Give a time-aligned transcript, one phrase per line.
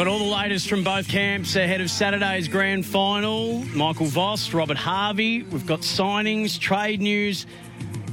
[0.00, 3.62] Got all the latest from both camps ahead of Saturday's grand final.
[3.76, 5.42] Michael Voss, Robert Harvey.
[5.42, 7.44] We've got signings, trade news,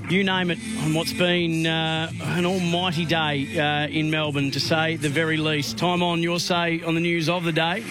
[0.09, 4.97] you name it, on what's been uh, an almighty day uh, in Melbourne, to say
[4.97, 5.77] the very least.
[5.77, 7.81] Time on your say on the news of the day.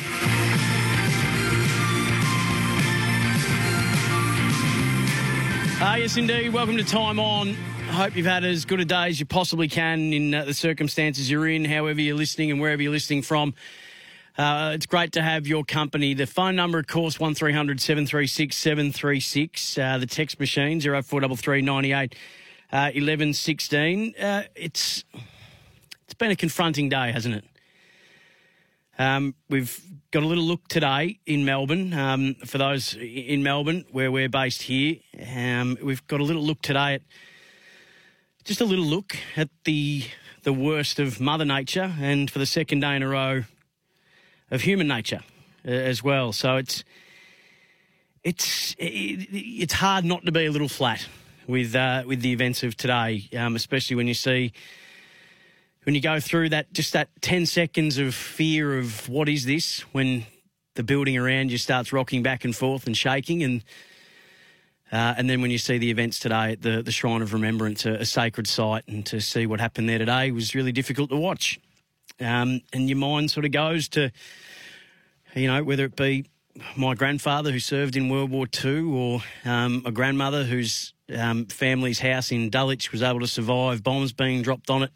[5.80, 6.52] Ah, yes, indeed.
[6.52, 7.48] Welcome to Time On.
[7.48, 10.52] I hope you've had as good a day as you possibly can in uh, the
[10.52, 13.54] circumstances you're in, however you're listening and wherever you're listening from.
[14.36, 16.12] Uh, it's great to have your company.
[16.12, 19.78] The phone number, of course, 1300 736 736.
[19.78, 22.14] Uh, the text machine, 0433 98
[22.70, 24.14] uh, 11 16.
[24.20, 25.04] Uh, it's,
[26.04, 27.44] it's been a confronting day, hasn't it?
[28.98, 31.94] Um, we've got a little look today in Melbourne.
[31.94, 34.96] Um, for those in Melbourne, where we're based here,
[35.34, 37.02] um, we've got a little look today at
[38.44, 40.04] just a little look at the
[40.42, 43.42] the worst of Mother Nature, and for the second day in a row,
[44.50, 45.20] of human nature
[45.66, 46.32] uh, as well.
[46.32, 46.84] So it's
[48.22, 51.06] it's it's hard not to be a little flat
[51.46, 54.52] with uh, with the events of today, um, especially when you see
[55.84, 59.82] when you go through that just that 10 seconds of fear of what is this
[59.92, 60.26] when
[60.74, 63.62] the building around you starts rocking back and forth and shaking and
[64.92, 67.84] uh, and then when you see the events today at the, the Shrine of Remembrance,
[67.86, 71.16] a, a, sacred site, and to see what happened there today was really difficult to
[71.16, 71.58] watch.
[72.20, 74.10] Um, and your mind sort of goes to,
[75.34, 76.26] you know, whether it be
[76.76, 81.98] my grandfather who served in World War II or um, a grandmother whose um, family's
[81.98, 84.90] house in Dulwich was able to survive bombs being dropped on it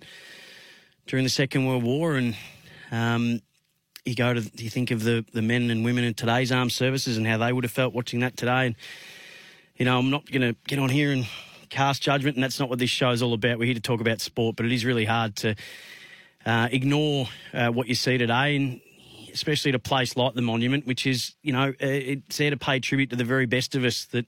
[1.06, 2.36] during the Second World War, and
[2.90, 3.40] um,
[4.04, 7.16] you go to you think of the the men and women in today's armed services
[7.16, 8.66] and how they would have felt watching that today.
[8.66, 8.76] And
[9.76, 11.26] you know, I'm not going to get on here and
[11.68, 13.58] cast judgment, and that's not what this show is all about.
[13.58, 15.54] We're here to talk about sport, but it is really hard to
[16.46, 18.80] uh, ignore uh, what you see today, and
[19.32, 22.80] especially at a place like the Monument, which is you know it's there to pay
[22.80, 24.26] tribute to the very best of us that.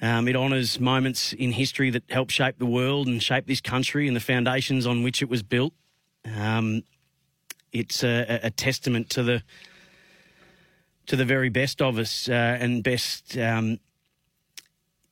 [0.00, 4.06] Um, it honours moments in history that helped shape the world and shape this country
[4.06, 5.72] and the foundations on which it was built.
[6.24, 6.84] Um,
[7.72, 9.42] it's a, a, testament to the
[11.08, 13.78] to the very best of us uh, and best, um,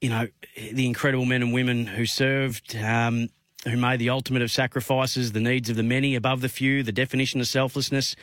[0.01, 0.29] you know,
[0.73, 3.29] the incredible men and women who served, um,
[3.67, 6.93] who made the ultimate of sacrifices, the needs of the many above the few, the
[6.93, 8.17] definition of selflessness,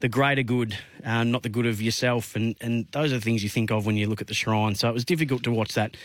[0.00, 2.36] the greater good, uh, not the good of yourself.
[2.36, 4.74] And, and those are the things you think of when you look at the shrine.
[4.74, 5.96] So it was difficult to watch that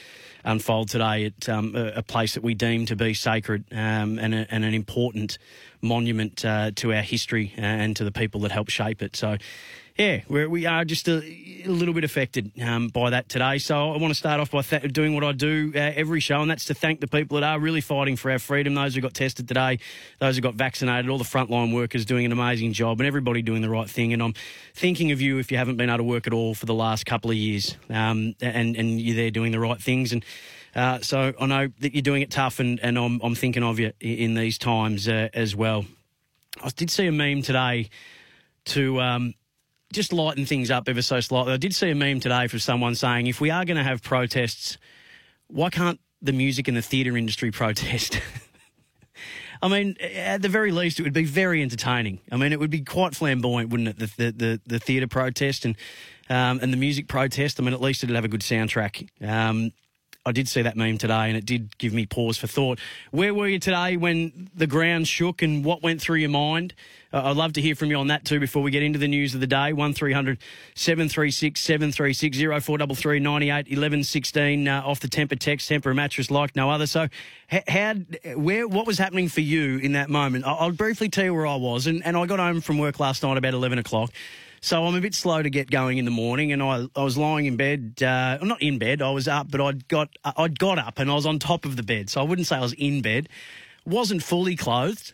[0.43, 4.33] unfold today at um, a, a, place that we deem to be sacred um, and,
[4.33, 5.37] a, and, an important
[5.81, 9.17] monument uh, to our history and to the people that helped shape it.
[9.17, 9.37] So
[9.99, 11.17] yeah, we're, we are just a,
[11.65, 13.57] a little bit affected um, by that today.
[13.57, 16.41] So I want to start off by th- doing what I do uh, every show,
[16.41, 18.75] and that's to thank the people that are really fighting for our freedom.
[18.75, 19.79] Those who got tested today,
[20.19, 23.61] those who got vaccinated, all the frontline workers doing an amazing job, and everybody doing
[23.61, 24.13] the right thing.
[24.13, 24.35] And I'm
[24.73, 27.05] thinking of you if you haven't been able to work at all for the last
[27.05, 30.13] couple of years, um, and and you're there doing the right things.
[30.13, 30.23] And
[30.75, 33.79] uh, so I know that you're doing it tough, and, and I'm, I'm thinking of
[33.79, 35.83] you in these times uh, as well.
[36.63, 37.89] I did see a meme today
[38.67, 39.01] to.
[39.01, 39.33] Um,
[39.93, 41.53] just lighten things up ever so slightly.
[41.53, 44.01] I did see a meme today from someone saying if we are going to have
[44.01, 44.77] protests,
[45.47, 48.19] why can't the music and the theatre industry protest?
[49.61, 52.19] I mean, at the very least, it would be very entertaining.
[52.31, 53.99] I mean, it would be quite flamboyant, wouldn't it?
[53.99, 55.75] The the the, the theatre protest and
[56.29, 57.59] um, and the music protest.
[57.59, 59.09] I mean, at least it'd have a good soundtrack.
[59.21, 59.71] Um,
[60.25, 62.77] I did see that meme today, and it did give me pause for thought.
[63.11, 66.73] Where were you today when the ground shook, and what went through your mind?
[67.13, 69.07] Uh, I'd love to hear from you on that too before we get into the
[69.07, 69.71] news of the day.
[69.71, 76.53] One 736 736 0433 98 11 16 uh, off the Tempur text, Tempur mattress like
[76.53, 76.85] no other.
[76.85, 77.07] So,
[77.47, 77.93] how,
[78.35, 80.45] where, what was happening for you in that moment?
[80.45, 82.99] I'll, I'll briefly tell you where I was, and, and I got home from work
[82.99, 84.11] last night about 11 o'clock.
[84.61, 87.17] So I'm a bit slow to get going in the morning, and I, I was
[87.17, 87.95] lying in bed.
[88.01, 91.09] Uh, I'm not in bed, I was up, but I'd got I'd got up and
[91.09, 92.09] I was on top of the bed.
[92.09, 93.29] So I wouldn't say I was in bed.
[93.85, 95.13] wasn't fully clothed,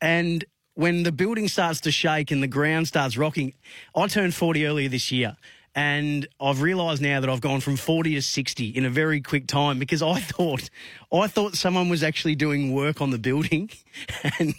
[0.00, 0.44] and
[0.74, 3.54] when the building starts to shake and the ground starts rocking,
[3.94, 5.36] I turned 40 earlier this year,
[5.74, 9.46] and I've realised now that I've gone from 40 to 60 in a very quick
[9.46, 10.70] time because I thought
[11.12, 13.70] I thought someone was actually doing work on the building
[14.38, 14.54] and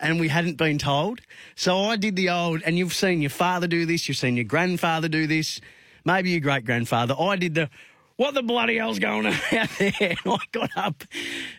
[0.00, 1.20] and we hadn't been told.
[1.54, 4.44] So I did the old and you've seen your father do this, you've seen your
[4.44, 5.60] grandfather do this,
[6.04, 7.14] maybe your great grandfather.
[7.18, 7.68] I did the
[8.16, 9.92] what the bloody hell's going on out there?
[10.26, 11.04] I got up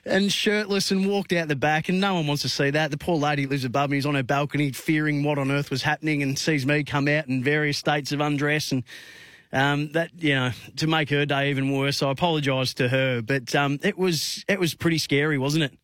[0.05, 2.91] and shirtless and walked out the back, and no one wants to see that.
[2.91, 5.81] The poor lady lives above me, is on her balcony, fearing what on earth was
[5.81, 8.83] happening, and sees me come out in various states of undress and.
[9.53, 13.21] Um, that you know, to make her day even worse, I apologise to her.
[13.21, 15.77] But um, it was it was pretty scary, wasn't it?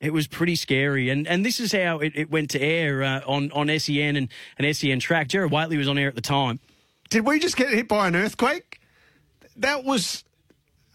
[0.00, 3.20] It was pretty scary, and and this is how it, it went to air uh,
[3.26, 4.28] on on SEN and,
[4.58, 5.28] and SEN track.
[5.28, 6.60] Gerard Whateley was on air at the time.
[7.08, 8.80] Did we just get hit by an earthquake?
[9.58, 10.24] That was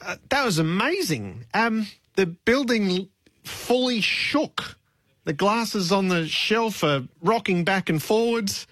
[0.01, 1.45] uh, that was amazing.
[1.53, 3.09] Um, the building
[3.43, 4.77] fully shook.
[5.23, 8.65] The glasses on the shelf are rocking back and forwards.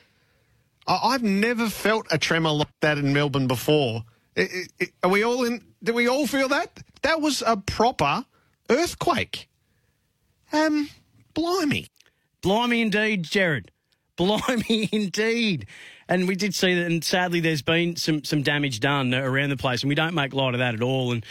[0.87, 4.03] I- have never felt a tremor like that in Melbourne before.
[4.35, 5.63] It, it, are we all in?
[5.83, 6.79] Do we all feel that?
[7.03, 8.25] That was a proper
[8.69, 9.47] earthquake.
[10.51, 10.89] Um,
[11.33, 11.87] blimey.
[12.41, 13.71] Blimey indeed, Gerard.
[14.17, 15.67] Blimey indeed.
[16.09, 19.57] And we did see that, and sadly, there's been some some damage done around the
[19.57, 21.11] place, and we don't make light of that at all.
[21.11, 21.25] And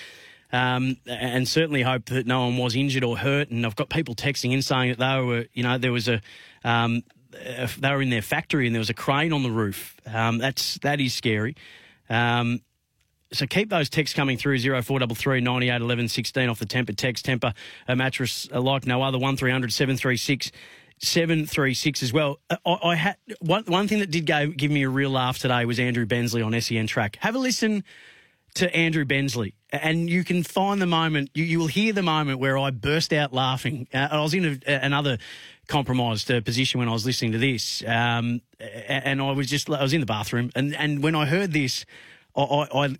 [0.52, 3.50] um, and certainly hope that no one was injured or hurt.
[3.50, 6.22] And I've got people texting in saying that they were, you know, there was a.
[6.64, 9.96] Um, they were in their factory and there was a crane on the roof.
[10.06, 11.56] Um, that's that is scary.
[12.08, 12.60] Um,
[13.32, 17.54] so keep those texts coming through 0433 98 11 16 off the Tempur text Tempur
[17.86, 20.50] a mattress like no other 1300 736
[21.00, 22.38] 736 as well.
[22.50, 25.38] Uh, I, I had one, one thing that did go, give me a real laugh
[25.38, 27.16] today was Andrew Bensley on SEN track.
[27.20, 27.84] Have a listen
[28.54, 32.40] to Andrew Bensley, and you can find the moment, you, you will hear the moment
[32.40, 33.86] where I burst out laughing.
[33.92, 35.18] Uh, I was in a, another
[35.68, 39.82] compromised uh, position when I was listening to this, um, and I was just, I
[39.82, 41.84] was in the bathroom, and, and when I heard this,
[42.34, 42.42] I,
[42.74, 42.96] I,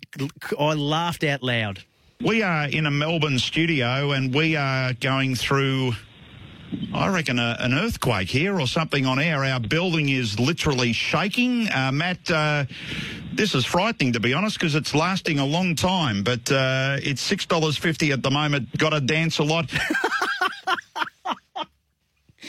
[0.59, 1.83] I laughed out loud.
[2.21, 5.93] We are in a Melbourne studio, and we are going through
[6.93, 9.43] I reckon a, an earthquake here or something on air.
[9.43, 11.69] Our building is literally shaking.
[11.69, 12.65] Uh, Matt, uh,
[13.33, 17.27] this is frightening to be honest because it's lasting a long time, but uh, it's
[17.29, 18.75] $6.50 at the moment.
[18.77, 19.71] Got to dance a lot.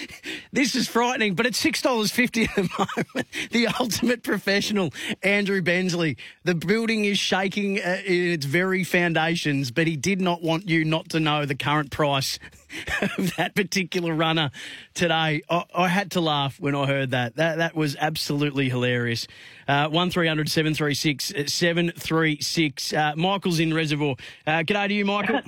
[0.53, 3.29] This is frightening, but it's six dollars fifty at the moment.
[3.51, 4.93] The ultimate professional,
[5.23, 6.17] Andrew Bensley.
[6.45, 10.85] The building is shaking uh, in its very foundations, but he did not want you
[10.85, 12.39] not to know the current price
[13.19, 14.51] of that particular runner
[14.95, 15.43] today.
[15.49, 17.37] I, I had to laugh when I heard that.
[17.37, 19.27] That that was absolutely hilarious.
[19.69, 24.17] Uh, one 736 736 uh, Michael's in Reservoir.
[24.47, 25.41] Uh, g'day to you, Michael.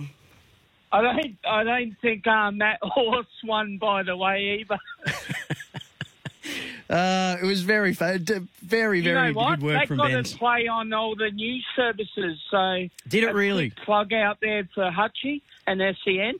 [0.93, 1.39] I don't.
[1.49, 3.79] I don't think um, that horse won.
[3.79, 4.79] By the way, either.
[6.91, 8.19] uh, it was very, very,
[8.63, 10.23] very you know good work that from got Ben.
[10.23, 12.39] to play on all the news services.
[12.51, 13.71] So did it really?
[13.71, 16.35] Plug out there for Hutchie and SEN.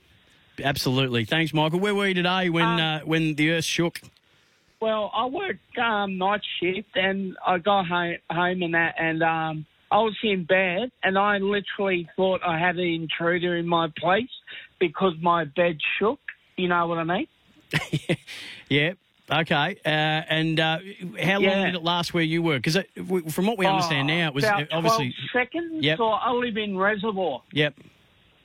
[0.63, 1.25] Absolutely.
[1.25, 1.79] Thanks, Michael.
[1.79, 4.01] Where were you today when um, uh, when the earth shook?
[4.79, 9.65] Well, I worked um, night shift, and I got home, home and that, and um,
[9.93, 14.31] I was in bed and I literally thought I had an intruder in my place
[14.79, 16.19] because my bed shook.
[16.57, 17.27] You know what I mean?
[18.69, 18.93] yeah.
[19.31, 19.77] Okay.
[19.85, 20.79] Uh, and uh,
[21.21, 22.57] how long did it last where you were?
[22.57, 22.79] Because
[23.29, 25.83] from what we understand oh, now, it was obviously seconds.
[25.83, 25.99] Yep.
[25.99, 27.43] So I live in Reservoir.
[27.51, 27.75] Yep.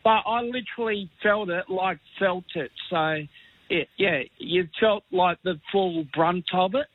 [0.05, 2.71] But I literally felt it, like felt it.
[2.91, 3.23] So
[3.71, 6.87] yeah, yeah, you felt like the full brunt of it.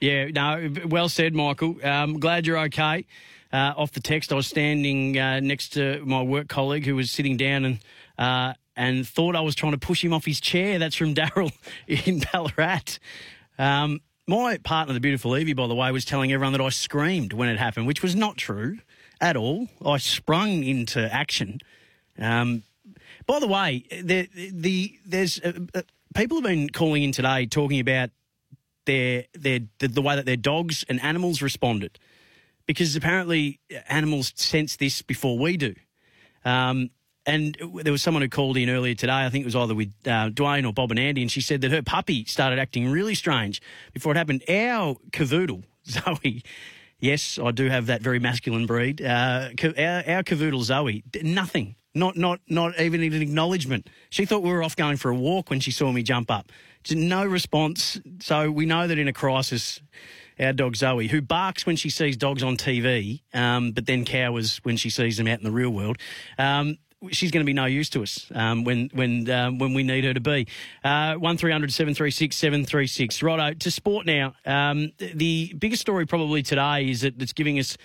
[0.00, 1.76] Yeah, no, well said, Michael.
[1.84, 3.06] Um, glad you're okay.
[3.52, 7.10] Uh, off the text, I was standing uh, next to my work colleague who was
[7.10, 7.78] sitting down and
[8.18, 10.78] uh, and thought I was trying to push him off his chair.
[10.78, 11.52] That's from Daryl
[11.86, 12.98] in Ballarat.
[13.58, 17.32] Um, my partner, the beautiful Evie, by the way, was telling everyone that I screamed
[17.32, 18.78] when it happened, which was not true
[19.20, 19.68] at all.
[19.84, 21.60] I sprung into action.
[22.18, 22.62] Um,
[23.26, 25.82] by the way, the, the there's uh, uh,
[26.14, 28.10] people have been calling in today talking about
[28.86, 31.98] their their the, the way that their dogs and animals responded,
[32.66, 35.74] because apparently animals sense this before we do.
[36.44, 36.90] Um,
[37.26, 39.12] and there was someone who called in earlier today.
[39.12, 41.60] I think it was either with uh, Dwayne or Bob and Andy, and she said
[41.60, 43.60] that her puppy started acting really strange
[43.92, 44.42] before it happened.
[44.48, 46.42] Our cavoodle, Zoe,
[46.98, 49.02] yes, I do have that very masculine breed.
[49.02, 51.76] Uh, our, our cavoodle, Zoe, nothing.
[51.92, 53.90] Not, not, not even an acknowledgement.
[54.10, 56.52] She thought we were off going for a walk when she saw me jump up.
[56.88, 58.00] No response.
[58.20, 59.80] So we know that in a crisis,
[60.38, 64.58] our dog Zoe, who barks when she sees dogs on TV, um, but then cowers
[64.62, 65.98] when she sees them out in the real world.
[66.38, 66.78] Um,
[67.10, 70.04] she's going to be no use to us um, when when um, when we need
[70.04, 70.46] her to be.
[70.82, 74.34] Uh, one 736 736 Righto, to sport now.
[74.44, 77.76] Um, the biggest story probably today is that it's giving us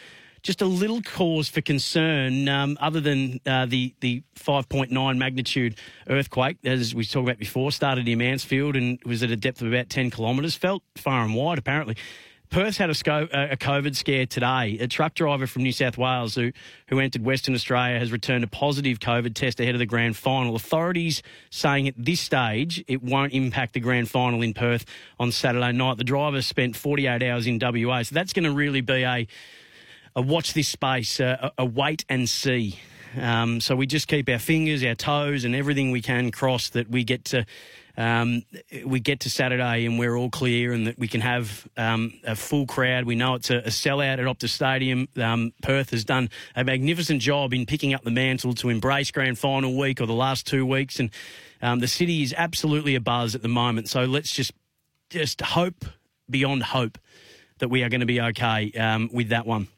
[0.45, 5.75] just a little cause for concern, um, other than uh, the the 5.9 magnitude
[6.07, 9.67] earthquake, as we talked about before, started in Mansfield and was at a depth of
[9.69, 11.97] about 10 kilometres, felt far and wide apparently.
[12.51, 14.77] Perth had a, sco- a COVID scare today.
[14.79, 16.51] A truck driver from New South Wales who,
[16.87, 20.55] who entered Western Australia has returned a positive COVID test ahead of the grand final.
[20.55, 24.85] Authorities saying at this stage it won't impact the grand final in Perth
[25.19, 25.97] on Saturday night.
[25.97, 29.27] The driver spent 48 hours in WA, so that's going to really be a
[30.15, 32.79] a watch this space, a, a wait and see.
[33.19, 36.89] Um, so we just keep our fingers, our toes, and everything we can crossed that
[36.89, 37.45] we get to.
[37.97, 38.43] Um,
[38.85, 42.35] we get to Saturday and we're all clear, and that we can have um, a
[42.35, 43.05] full crowd.
[43.05, 45.07] We know it's a, a sellout at Optus Stadium.
[45.15, 49.39] Um, Perth has done a magnificent job in picking up the mantle to embrace grand
[49.39, 51.09] final week or the last two weeks, and
[51.61, 53.87] um, the city is absolutely a buzz at the moment.
[53.87, 54.51] So let's just
[55.09, 55.85] just hope
[56.29, 56.97] beyond hope
[57.59, 59.69] that we are going to be okay um, with that one.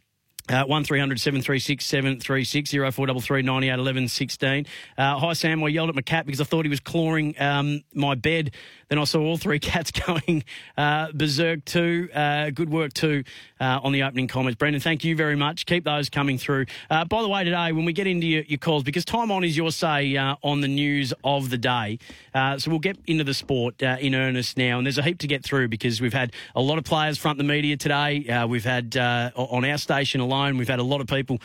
[0.50, 4.66] Uh, 1300 736 736 0433 98 11 16.
[4.98, 5.62] Uh, hi, Sam.
[5.62, 8.52] I yelled at my cat because I thought he was clawing um, my bed.
[8.90, 10.44] Then I saw all three cats going
[10.78, 12.10] uh, berserk too.
[12.14, 13.24] Uh, good work too
[13.60, 14.58] uh, on the opening comments.
[14.58, 15.66] Brendan, thank you very much.
[15.66, 16.66] Keep those coming through.
[16.90, 19.44] Uh, by the way, today, when we get into your, your calls, because time on
[19.44, 22.00] is your say uh, on the news of the day,
[22.34, 24.78] so we'll get into the sport in earnest now.
[24.78, 27.38] And there's a heap to get through because we've had a lot of players front
[27.38, 28.46] the media today.
[28.48, 31.40] We've had on our station alone, we've had a lot of people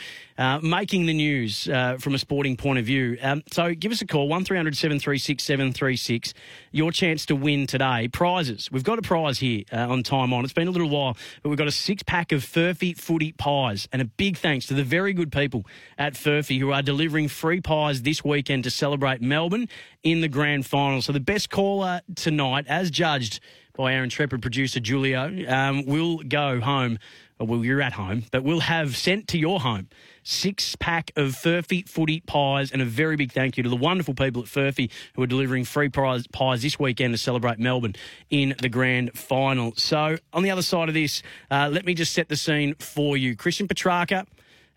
[0.62, 3.18] making the news from a sporting point of view.
[3.22, 6.34] Um, so give us a call, 1300 736 736.
[6.72, 8.08] Your chance to win today.
[8.08, 8.70] Prizes.
[8.70, 10.44] We've got a prize here uh, on Time On.
[10.44, 13.88] It's been a little while, but we've got a six pack of Furphy footy pies.
[13.92, 15.64] And a big thanks to the very good people
[15.98, 19.68] at Furphy who are delivering free pies this weekend to celebrate Melbourne
[20.02, 21.02] in the grand final.
[21.02, 23.40] So the best caller tonight, as judged
[23.74, 26.98] by our intrepid producer Julio, um, will go home.
[27.44, 29.88] Well, you're at home, but we'll have sent to your home
[30.22, 34.14] six pack of Furphy footy pies, and a very big thank you to the wonderful
[34.14, 37.94] people at Furphy who are delivering free prize, pies this weekend to celebrate Melbourne
[38.30, 39.72] in the grand final.
[39.76, 43.16] So, on the other side of this, uh, let me just set the scene for
[43.16, 43.36] you.
[43.36, 44.26] Christian Petracca.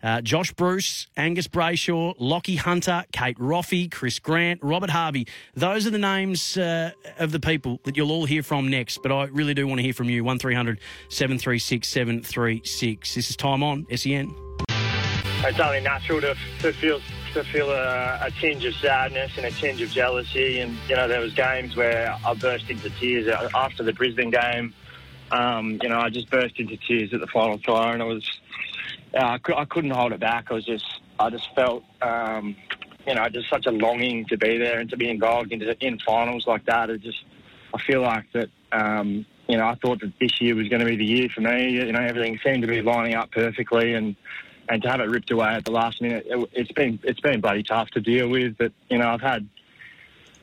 [0.02, 5.26] Uh, Josh Bruce, Angus Brayshaw, Lachie Hunter, Kate Roffey, Chris Grant, Robert Harvey.
[5.54, 9.02] Those are the names uh, of the people that you'll all hear from next.
[9.02, 10.22] But I really do want to hear from you.
[10.22, 13.14] 1300 736 736.
[13.14, 14.34] This is Time On, SEN.
[14.68, 17.00] it's only natural to, to feel
[17.34, 20.60] to feel a, a tinge of sadness and a tinge of jealousy.
[20.60, 24.74] And you know, there was games where I burst into tears after the Brisbane game.
[25.30, 28.24] Um, you know, I just burst into tears at the final try, and it was
[29.16, 30.46] uh, I, couldn't hold it back.
[30.50, 30.84] I was just
[31.18, 31.84] I just felt.
[32.02, 32.56] Um,
[33.06, 35.98] you know, just such a longing to be there and to be involved in, in
[36.00, 36.90] finals like that.
[36.90, 37.24] It just,
[37.72, 38.48] I feel like that.
[38.72, 41.40] Um, you know, I thought that this year was going to be the year for
[41.40, 41.70] me.
[41.70, 44.16] You know, everything seemed to be lining up perfectly, and
[44.68, 47.40] and to have it ripped away at the last minute, it, it's been it's been
[47.40, 48.58] bloody tough to deal with.
[48.58, 49.48] But you know, I've had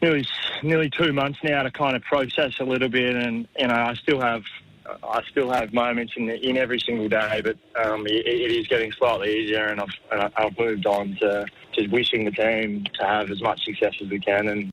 [0.02, 0.26] nearly
[0.62, 3.94] nearly two months now to kind of process a little bit, and you know, I
[3.96, 4.44] still have
[4.86, 8.92] I still have moments in in every single day, but um, it, it is getting
[8.92, 13.32] slightly easier, and I've and I've moved on to just wishing the team to have
[13.32, 14.70] as much success as we can, and.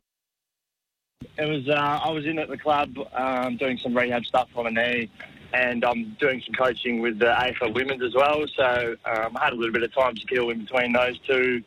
[1.37, 1.69] It was.
[1.69, 5.11] Uh, I was in at the club um, doing some rehab stuff on a knee,
[5.53, 8.45] and I'm doing some coaching with the AFL Women's as well.
[8.57, 11.63] So um, I had a little bit of time to kill in between those two,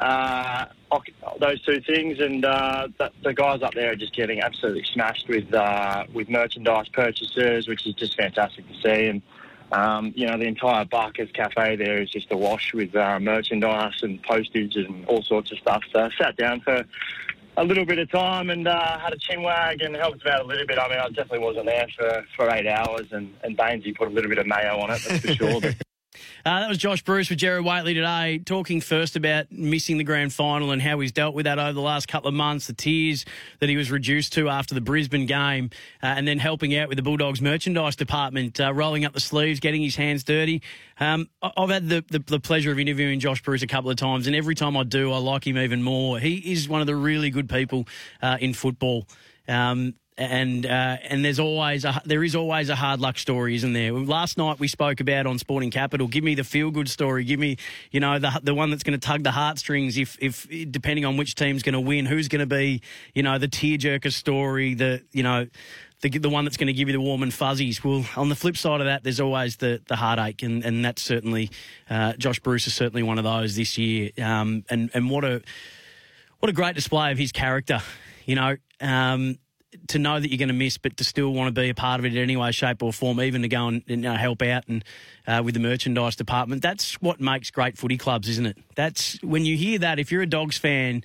[0.00, 0.66] uh,
[1.38, 5.28] those two things, and uh, the, the guys up there are just getting absolutely smashed
[5.28, 9.06] with uh, with merchandise purchases, which is just fantastic to see.
[9.06, 9.22] And
[9.72, 14.22] um, you know, the entire Barker's Cafe there is just awash with uh, merchandise and
[14.22, 15.82] postage and all sorts of stuff.
[15.92, 16.84] So I sat down for
[17.56, 20.44] a little bit of time and uh, had a chin wag and helped out a
[20.44, 20.78] little bit.
[20.78, 24.10] I mean, I definitely wasn't there for, for eight hours, and, and Bainesy put a
[24.10, 25.60] little bit of mayo on it, that's for sure.
[25.60, 25.76] But
[26.44, 30.32] Uh, that was Josh Bruce with Gerard Whateley today, talking first about missing the grand
[30.32, 33.26] final and how he's dealt with that over the last couple of months, the tears
[33.58, 35.68] that he was reduced to after the Brisbane game,
[36.02, 39.60] uh, and then helping out with the Bulldogs merchandise department, uh, rolling up the sleeves,
[39.60, 40.62] getting his hands dirty.
[40.98, 44.26] Um, I've had the, the, the pleasure of interviewing Josh Bruce a couple of times,
[44.26, 46.18] and every time I do, I like him even more.
[46.18, 47.86] He is one of the really good people
[48.22, 49.06] uh, in football.
[49.46, 53.72] Um, and uh, and there's always a, there is always a hard luck story, isn't
[53.72, 53.92] there?
[53.92, 56.08] Last night we spoke about on Sporting Capital.
[56.08, 57.24] Give me the feel good story.
[57.24, 57.56] Give me
[57.90, 59.96] you know the the one that's going to tug the heartstrings.
[59.96, 62.82] If if depending on which team's going to win, who's going to be
[63.14, 64.74] you know the tearjerker story.
[64.74, 65.46] The you know.
[66.02, 67.84] The, the one that's going to give you the warm and fuzzies.
[67.84, 71.02] Well, on the flip side of that, there's always the, the heartache, and, and that's
[71.02, 71.50] certainly
[71.90, 74.08] uh, Josh Bruce is certainly one of those this year.
[74.16, 75.42] Um, and and what a
[76.38, 77.82] what a great display of his character.
[78.24, 79.36] You know, um,
[79.88, 82.00] to know that you're going to miss, but to still want to be a part
[82.00, 84.42] of it in any way, shape, or form, even to go and you know, help
[84.42, 84.84] out and
[85.26, 86.62] uh, with the merchandise department.
[86.62, 88.58] That's what makes great footy clubs, isn't it?
[88.74, 89.98] That's when you hear that.
[89.98, 91.04] If you're a Dogs fan,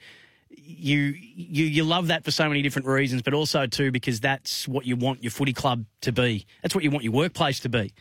[0.49, 4.67] you you you love that for so many different reasons, but also too because that's
[4.67, 6.45] what you want your footy club to be.
[6.61, 7.93] That's what you want your workplace to be.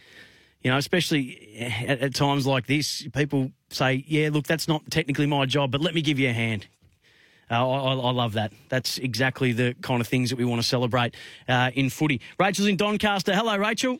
[0.63, 5.27] You know, especially at, at times like this, people say, "Yeah, look, that's not technically
[5.27, 6.67] my job, but let me give you a hand."
[7.51, 8.53] Uh, I, I love that.
[8.69, 11.15] That's exactly the kind of things that we want to celebrate
[11.49, 12.21] uh, in footy.
[12.39, 13.35] Rachel's in Doncaster.
[13.35, 13.99] Hello, Rachel.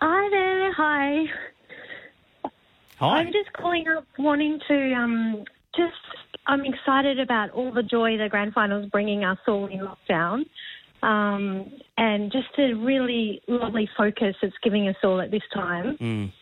[0.00, 0.72] Hi there.
[0.72, 1.24] Hi.
[2.98, 3.18] Hi.
[3.18, 5.44] I'm just calling up wanting to um,
[5.74, 5.94] just,
[6.46, 10.44] I'm excited about all the joy the grand finals bringing us all in lockdown.
[11.02, 15.96] Um, and just a really lovely focus it's giving us all at this time.
[15.98, 16.32] Mm.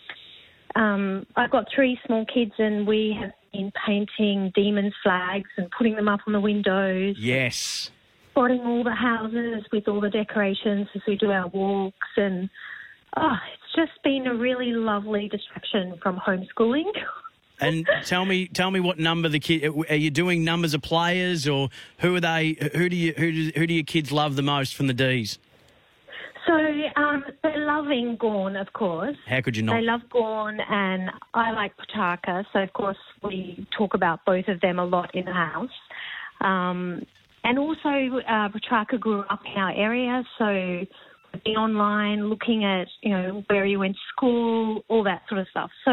[0.77, 5.97] Um, I've got three small kids, and we have been painting demons flags and putting
[5.97, 7.91] them up on the windows, Yes.
[8.33, 12.49] spotting all the houses with all the decorations as we do our walks, and
[13.17, 16.91] oh, it's just been a really lovely distraction from homeschooling.
[17.63, 20.45] And tell me, tell me what number the kid are you doing?
[20.45, 22.57] Numbers of players, or who are they?
[22.75, 25.39] Who do you who do, who do your kids love the most from the D's?
[26.47, 26.55] So
[26.97, 29.17] um, they're loving Gawn, of course.
[29.27, 29.77] How could you not?
[29.77, 32.45] They love Gawn, and I like Pataka.
[32.53, 35.69] So of course we talk about both of them a lot in the house.
[36.41, 37.03] Um,
[37.45, 38.49] and also, uh,
[38.99, 40.47] grew up in our area, so
[41.33, 45.41] we've been online looking at you know where he went to school, all that sort
[45.41, 45.71] of stuff.
[45.85, 45.93] So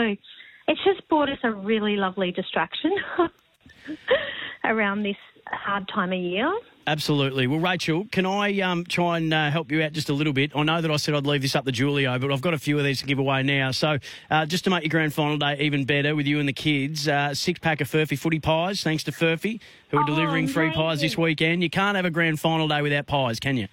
[0.67, 2.91] it's just brought us a really lovely distraction
[4.65, 5.15] around this
[5.45, 6.51] hard time of year.
[6.87, 7.47] Absolutely.
[7.47, 10.53] Well, Rachel, can I um, try and uh, help you out just a little bit?
[10.55, 12.57] I know that I said I'd leave this up to Julio, but I've got a
[12.57, 13.71] few of these to give away now.
[13.71, 13.97] So,
[14.31, 17.05] uh, just to make your grand final day even better with you and the kids,
[17.09, 20.71] uh, six pack of Furphy footy pies, thanks to Furphy, who are Oh, delivering free
[20.71, 21.61] pies this weekend.
[21.61, 23.67] You can't have a grand final day without pies, can you?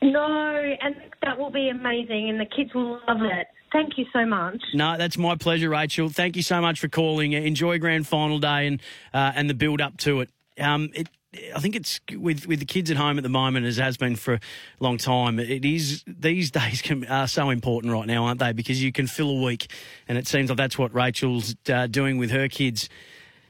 [0.00, 3.48] No, and that will be amazing, and the kids will love it.
[3.70, 4.62] Thank you so much.
[4.72, 6.08] No, that's my pleasure, Rachel.
[6.08, 7.32] Thank you so much for calling.
[7.32, 8.80] Enjoy grand final day and
[9.12, 10.30] uh, and the build up to it.
[10.58, 11.08] Um, it.
[11.54, 14.16] I think it's with with the kids at home at the moment, as has been
[14.16, 14.40] for a
[14.80, 15.38] long time.
[15.38, 18.52] It is these days can, are so important right now, aren't they?
[18.52, 19.70] Because you can fill a week,
[20.08, 22.88] and it seems like that's what Rachel's uh, doing with her kids.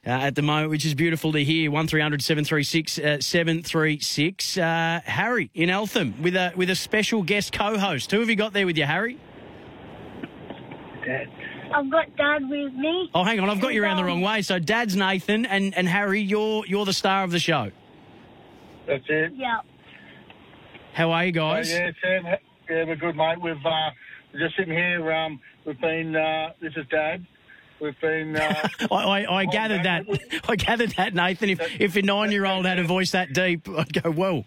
[0.06, 1.68] Uh, at the moment, which is beautiful to hear.
[1.68, 8.12] One 736 uh, 736 uh, Harry in Eltham with a with a special guest co-host.
[8.12, 9.18] Who have you got there with you, Harry?
[11.76, 13.10] I've got Dad with me.
[13.14, 14.40] Oh, hang on, I've got you around the wrong way.
[14.40, 17.70] So, Dad's Nathan, and, and Harry, you're you're the star of the show.
[18.86, 19.32] That's it.
[19.34, 19.58] Yeah.
[20.94, 21.70] How are you guys?
[21.70, 22.24] Uh, yeah, Sam.
[22.70, 23.42] Yeah, we're good, mate.
[23.42, 23.90] We've uh,
[24.32, 25.12] we're just sitting here.
[25.12, 26.16] Um, we've been.
[26.16, 27.26] Uh, this is Dad.
[27.78, 28.36] We've been.
[28.36, 30.06] Uh, I, I, I gathered that.
[30.48, 31.50] I gathered that, Nathan.
[31.50, 34.44] If if a nine year old had a voice that deep, I'd go, well.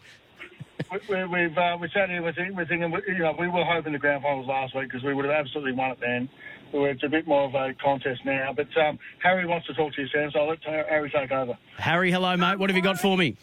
[0.91, 2.23] we, we, we've uh, we sat here.
[2.23, 2.91] We're thinking, we're thinking.
[3.07, 5.73] You know, we were hoping the grand finals last week because we would have absolutely
[5.73, 6.27] won it then.
[6.71, 8.53] So It's a bit more of a contest now.
[8.55, 10.29] But um, Harry wants to talk to you, Sam.
[10.31, 11.57] So I'll let Harry take over.
[11.77, 12.59] Harry, hello, mate.
[12.59, 13.35] What have you got for me?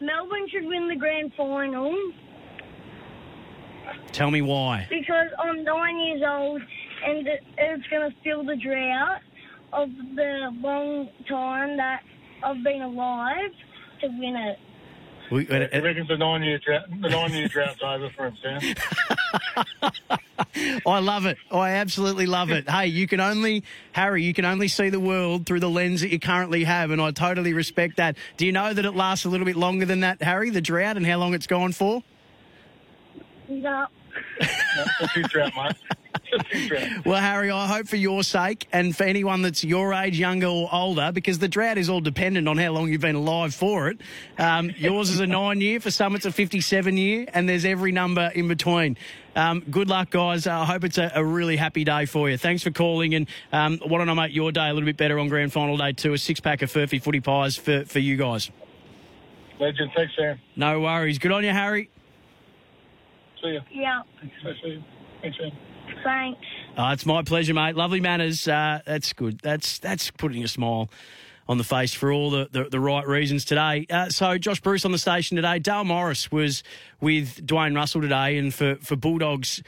[0.00, 1.94] Melbourne should win the grand final
[4.12, 4.86] Tell me why.
[4.88, 6.62] because I'm nine years old
[7.06, 7.26] and
[7.58, 9.20] it's going to fill the drought
[9.72, 12.00] of the long time that
[12.42, 13.50] I've been alive
[14.00, 14.58] to win it.
[15.30, 16.88] We, uh, He reckons the nine year drought.
[17.00, 18.74] The nine year drought's over for him, Sam.
[20.86, 21.38] I love it.
[21.52, 22.68] I absolutely love it.
[22.68, 23.62] Hey, you can only,
[23.92, 27.00] Harry, you can only see the world through the lens that you currently have, and
[27.00, 28.16] I totally respect that.
[28.36, 30.96] Do you know that it lasts a little bit longer than that, Harry, the drought,
[30.96, 32.02] and how long it's gone for?
[33.48, 33.86] Yeah.
[34.40, 35.76] It's a huge drought, mate.
[37.04, 40.68] Well, Harry, I hope for your sake and for anyone that's your age, younger or
[40.72, 44.00] older, because the drought is all dependent on how long you've been alive for it.
[44.38, 47.92] Um, yours is a nine year, for some it's a 57 year, and there's every
[47.92, 48.96] number in between.
[49.36, 50.46] Um, good luck, guys.
[50.46, 52.36] I hope it's a, a, really happy day for you.
[52.36, 55.18] Thanks for calling, and um, why don't I make your day a little bit better
[55.18, 56.12] on grand final day too?
[56.12, 58.50] A six pack of Furphy footy pies for, for you guys.
[59.60, 59.92] Legend.
[59.94, 60.40] Thanks, Sam.
[60.56, 61.18] No worries.
[61.18, 61.90] Good on you, Harry.
[63.42, 63.60] See you.
[63.72, 64.02] Yeah.
[64.20, 64.82] Thanks, see you.
[65.22, 65.50] Thanks, Sam.
[66.04, 66.40] Thanks.
[66.76, 67.74] Oh, it's my pleasure, mate.
[67.74, 68.46] Lovely manners.
[68.46, 69.40] Uh, that's good.
[69.40, 70.88] That's that's putting a smile
[71.48, 73.84] on the face for all the, the, the right reasons today.
[73.90, 75.58] Uh, so, Josh Bruce on the station today.
[75.58, 76.62] Dale Morris was
[77.00, 79.60] with Dwayne Russell today, and for, for Bulldogs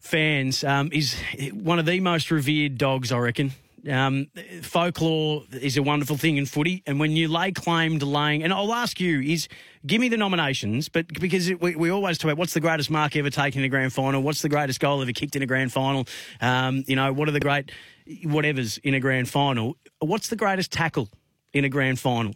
[0.00, 1.16] fans, um, is
[1.52, 3.52] one of the most revered dogs, I reckon.
[3.90, 4.28] Um,
[4.62, 8.52] folklore is a wonderful thing in footy, and when you lay claim to laying, and
[8.52, 9.48] I'll ask you, is
[9.84, 12.90] give me the nominations, but because it, we, we always talk about what's the greatest
[12.90, 15.46] mark ever taken in a grand final, what's the greatest goal ever kicked in a
[15.46, 16.06] grand final,
[16.40, 17.72] um, you know, what are the great
[18.24, 19.76] whatever's in a grand final?
[19.98, 21.08] What's the greatest tackle
[21.52, 22.34] in a grand final?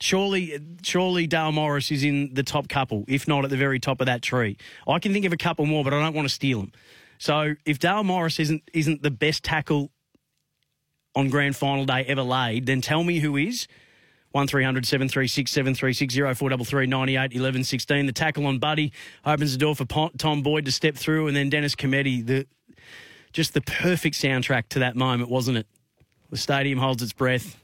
[0.00, 4.00] Surely, surely Dale Morris is in the top couple, if not at the very top
[4.00, 4.56] of that tree.
[4.86, 6.72] I can think of a couple more, but I don't want to steal them.
[7.18, 9.90] So if Dale Morris isn't isn't the best tackle
[11.18, 13.66] on grand final day ever laid, then tell me who is.
[14.32, 18.06] 1300 736 736 0433 98 11 16.
[18.06, 18.92] The tackle on Buddy
[19.26, 19.84] opens the door for
[20.16, 22.46] Tom Boyd to step through, and then Dennis Cometti, the
[23.32, 25.66] just the perfect soundtrack to that moment, wasn't it?
[26.30, 27.56] The stadium holds its breath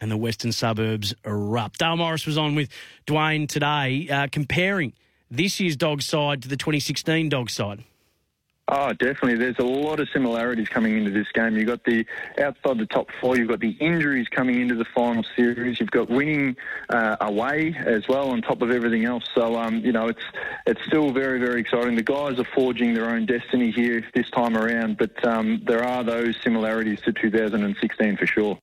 [0.00, 1.78] and the western suburbs erupt.
[1.78, 2.70] Dale Morris was on with
[3.06, 4.94] Dwayne today, uh, comparing
[5.30, 7.84] this year's dog side to the 2016 dog side.
[8.68, 9.34] Oh, definitely.
[9.34, 11.56] There's a lot of similarities coming into this game.
[11.56, 12.06] You've got the
[12.38, 13.36] outside the top four.
[13.36, 15.80] You've got the injuries coming into the final series.
[15.80, 16.56] You've got winning
[16.88, 19.24] uh, away as well on top of everything else.
[19.34, 20.22] So, um, you know, it's
[20.66, 21.96] it's still very very exciting.
[21.96, 26.04] The guys are forging their own destiny here this time around, but um, there are
[26.04, 28.56] those similarities to 2016 for sure.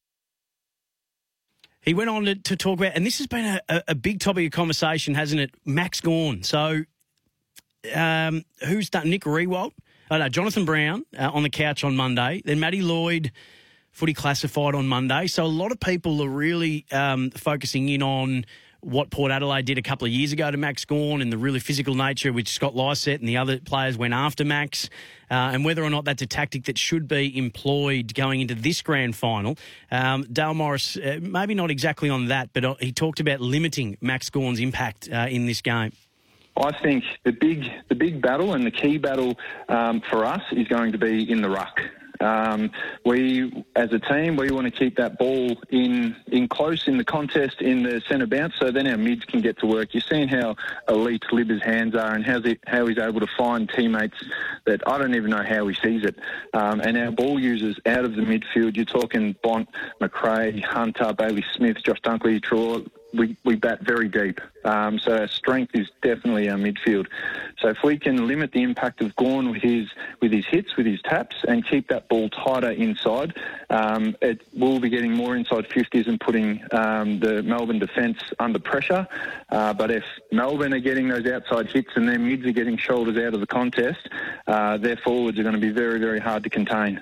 [1.82, 4.52] He went on to, talk about, and this has been a, a, big topic of
[4.52, 5.52] conversation, hasn't it?
[5.64, 6.44] Max Gawn.
[6.44, 6.84] So,
[7.96, 9.72] um, who's done Nick Riewoldt?
[10.10, 12.42] Oh no, Jonathan Brown uh, on the couch on Monday.
[12.46, 13.32] Then Matty Lloyd,
[13.92, 15.28] footy classified on Monday.
[15.28, 18.46] So a lot of people are really um, focusing in on
[18.82, 21.60] what Port Adelaide did a couple of years ago to Max Gawn and the really
[21.60, 24.90] physical nature which Scott Lycett and the other players went after Max,
[25.30, 28.82] uh, and whether or not that's a tactic that should be employed going into this
[28.82, 29.58] grand final.
[29.92, 33.98] Um, Dale Morris, uh, maybe not exactly on that, but uh, he talked about limiting
[34.00, 35.92] Max Gawn's impact uh, in this game.
[36.58, 39.38] I think the big the big battle and the key battle
[39.70, 41.80] um, for us is going to be in the ruck.
[42.20, 42.72] Um,
[43.06, 47.04] we, as a team, we want to keep that ball in in close in the
[47.04, 49.94] contest in the centre bounce, so then our mids can get to work.
[49.94, 50.56] You're seeing how
[50.90, 54.18] elite Libba's hands are and how, how he's able to find teammates
[54.66, 56.18] that I don't even know how he sees it.
[56.54, 59.70] Um, and our ball users out of the midfield, you're talking Bont,
[60.02, 62.84] McRae, Hunter, Bailey Smith, Josh Dunkley, Troy,
[63.18, 64.40] we, we bat very deep.
[64.64, 67.08] Um, so our strength is definitely our midfield.
[67.60, 69.90] So if we can limit the impact of Gawn with his
[70.22, 73.34] with his hits, with his taps, and keep that ball tighter inside,
[73.70, 78.60] um, it will be getting more inside 50s and putting um, the Melbourne defence under
[78.60, 79.08] pressure.
[79.50, 83.18] Uh, but if Melbourne are getting those outside hits and their mids are getting shoulders
[83.18, 84.08] out of the contest,
[84.48, 87.02] uh, their forwards are going to be very, very hard to contain.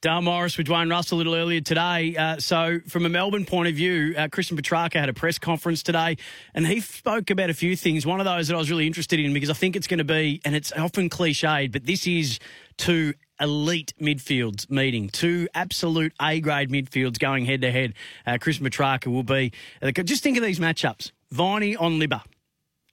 [0.00, 2.16] Dale Morris with Dwayne Russell a little earlier today.
[2.16, 5.82] Uh, so, from a Melbourne point of view, uh, Christian Petracca had a press conference
[5.82, 6.16] today
[6.54, 8.06] and he spoke about a few things.
[8.06, 10.04] One of those that I was really interested in because I think it's going to
[10.04, 12.38] be, and it's often cliched, but this is
[12.76, 17.94] two elite midfields meeting, two absolute A grade midfields going head to head.
[18.26, 19.52] Uh, Christian Petracca will be.
[19.82, 22.22] Uh, just think of these matchups Viney on Libba,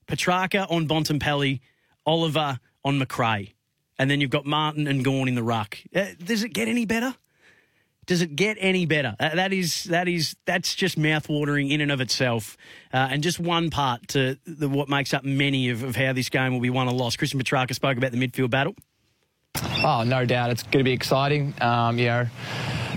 [0.06, 1.60] Petracca on Bontempelli,
[2.06, 3.52] Oliver on McRae
[3.98, 5.78] and then you've got Martin and Gawn in the ruck.
[5.94, 7.14] Uh, does it get any better?
[8.06, 9.14] Does it get any better?
[9.20, 12.56] Uh, that is that is that's just mouthwatering in and of itself,
[12.90, 16.30] uh, and just one part to the, what makes up many of, of, how this
[16.30, 17.18] game will be won or lost.
[17.18, 18.74] Christian Petracca spoke about the midfield battle.
[19.84, 21.52] Oh, no doubt, it's going to be exciting.
[21.60, 22.26] Um, you know,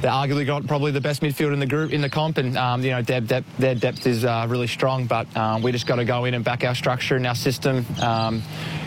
[0.01, 2.83] they arguably got probably the best midfield in the group in the comp, and um,
[2.83, 5.05] you know their depth, their depth is uh, really strong.
[5.05, 7.85] But um, we just got to go in and back our structure and our system.
[8.01, 8.41] Um,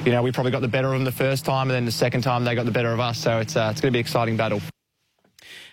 [0.05, 1.93] you know, we probably got the better of them the first time, and then the
[1.93, 3.19] second time they got the better of us.
[3.19, 4.61] So it's uh, it's going to be an exciting battle.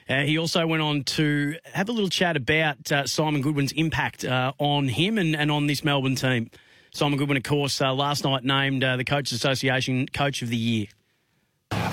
[0.07, 4.25] Uh, he also went on to have a little chat about uh, Simon Goodwin's impact
[4.25, 6.51] uh, on him and, and on this Melbourne team.
[6.93, 10.57] Simon Goodwin, of course, uh, last night named uh, the Coaches Association Coach of the
[10.57, 10.87] Year.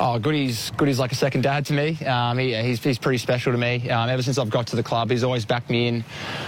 [0.01, 1.99] Oh, Goody's Goody's like a second dad to me.
[2.05, 3.91] Um, he, he's, he's pretty special to me.
[3.91, 6.05] Um, ever since I've got to the club, he's always backed me in.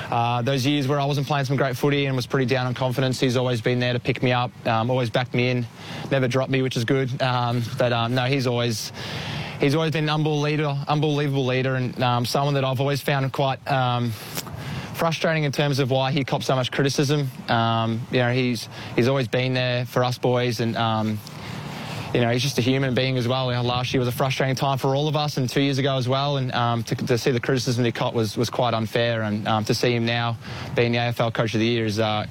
[0.09, 2.75] Uh, those years where I wasn't playing some great footy and was pretty down on
[2.75, 4.53] confidence, he's always been there to pick me up.
[4.66, 5.66] Um, always backed me in,
[6.12, 7.21] never dropped me, which is good.
[7.21, 8.93] Um, but um, no, he's always
[9.59, 13.33] he's always been an unbelievable leader, unbelievable leader, and um, someone that I've always found
[13.33, 13.59] quite
[14.95, 17.31] frustrating in terms of why he cops so much criticism.
[17.49, 21.19] Um, you know, he's he's always been there for us boys, and um,
[22.14, 23.51] you know, he's just a human being as well.
[23.51, 25.79] You know, last year was a frustrating time for all of us, and two years
[25.79, 26.38] ago as well.
[26.38, 29.64] And um, to, to, see the criticism he caught was was quite unfair, and um,
[29.64, 30.37] to see him now
[30.75, 32.27] being the AFL Coach of the Year is uh,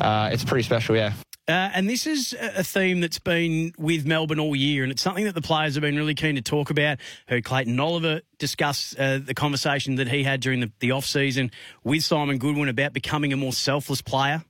[0.00, 1.12] uh, it's pretty special, yeah.
[1.48, 5.24] Uh, and this is a theme that's been with Melbourne all year, and it's something
[5.24, 6.98] that the players have been really keen to talk about.
[7.26, 11.50] Heard Clayton Oliver discuss uh, the conversation that he had during the, the off season
[11.84, 14.44] with Simon Goodwin about becoming a more selfless player.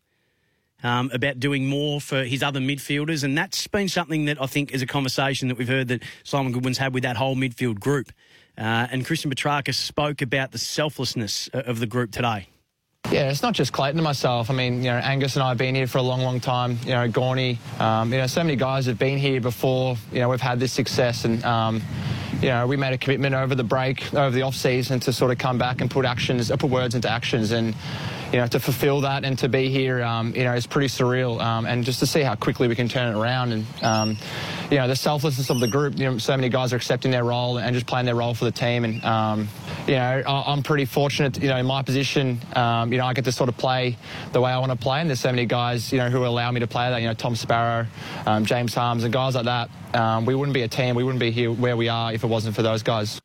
[0.85, 4.71] Um, about doing more for his other midfielders, and that's been something that I think
[4.71, 8.13] is a conversation that we've heard that Simon Goodwin's had with that whole midfield group.
[8.57, 12.47] Uh, and Christian Petracca spoke about the selflessness of the group today.
[13.11, 14.51] Yeah, it's not just Clayton and myself.
[14.51, 16.79] I mean, you know, Angus and I have been here for a long, long time.
[16.85, 19.97] You know, Gawny, um, you know, so many guys have been here before.
[20.13, 21.81] You know, we've had this success, and um,
[22.43, 25.31] you know, we made a commitment over the break, over the off season, to sort
[25.31, 27.75] of come back and put actions, put words into actions, and
[28.33, 31.41] you know, to fulfil that and to be here, um, you know, is pretty surreal.
[31.41, 34.17] Um, and just to see how quickly we can turn it around and, um,
[34.71, 35.99] you know, the selflessness of the group.
[35.99, 38.45] You know, so many guys are accepting their role and just playing their role for
[38.45, 38.85] the team.
[38.85, 39.49] And, um,
[39.87, 43.25] you know, I'm pretty fortunate, you know, in my position, um, you know, I get
[43.25, 43.97] to sort of play
[44.33, 45.01] the way I want to play.
[45.01, 47.01] And there's so many guys, you know, who allow me to play that.
[47.01, 47.87] You know, Tom Sparrow,
[48.27, 50.27] um, James Harmes and guys like that.
[50.27, 50.95] we wouldn't be a team.
[50.95, 53.21] We wouldn't be here where we are if it wasn't for those guys.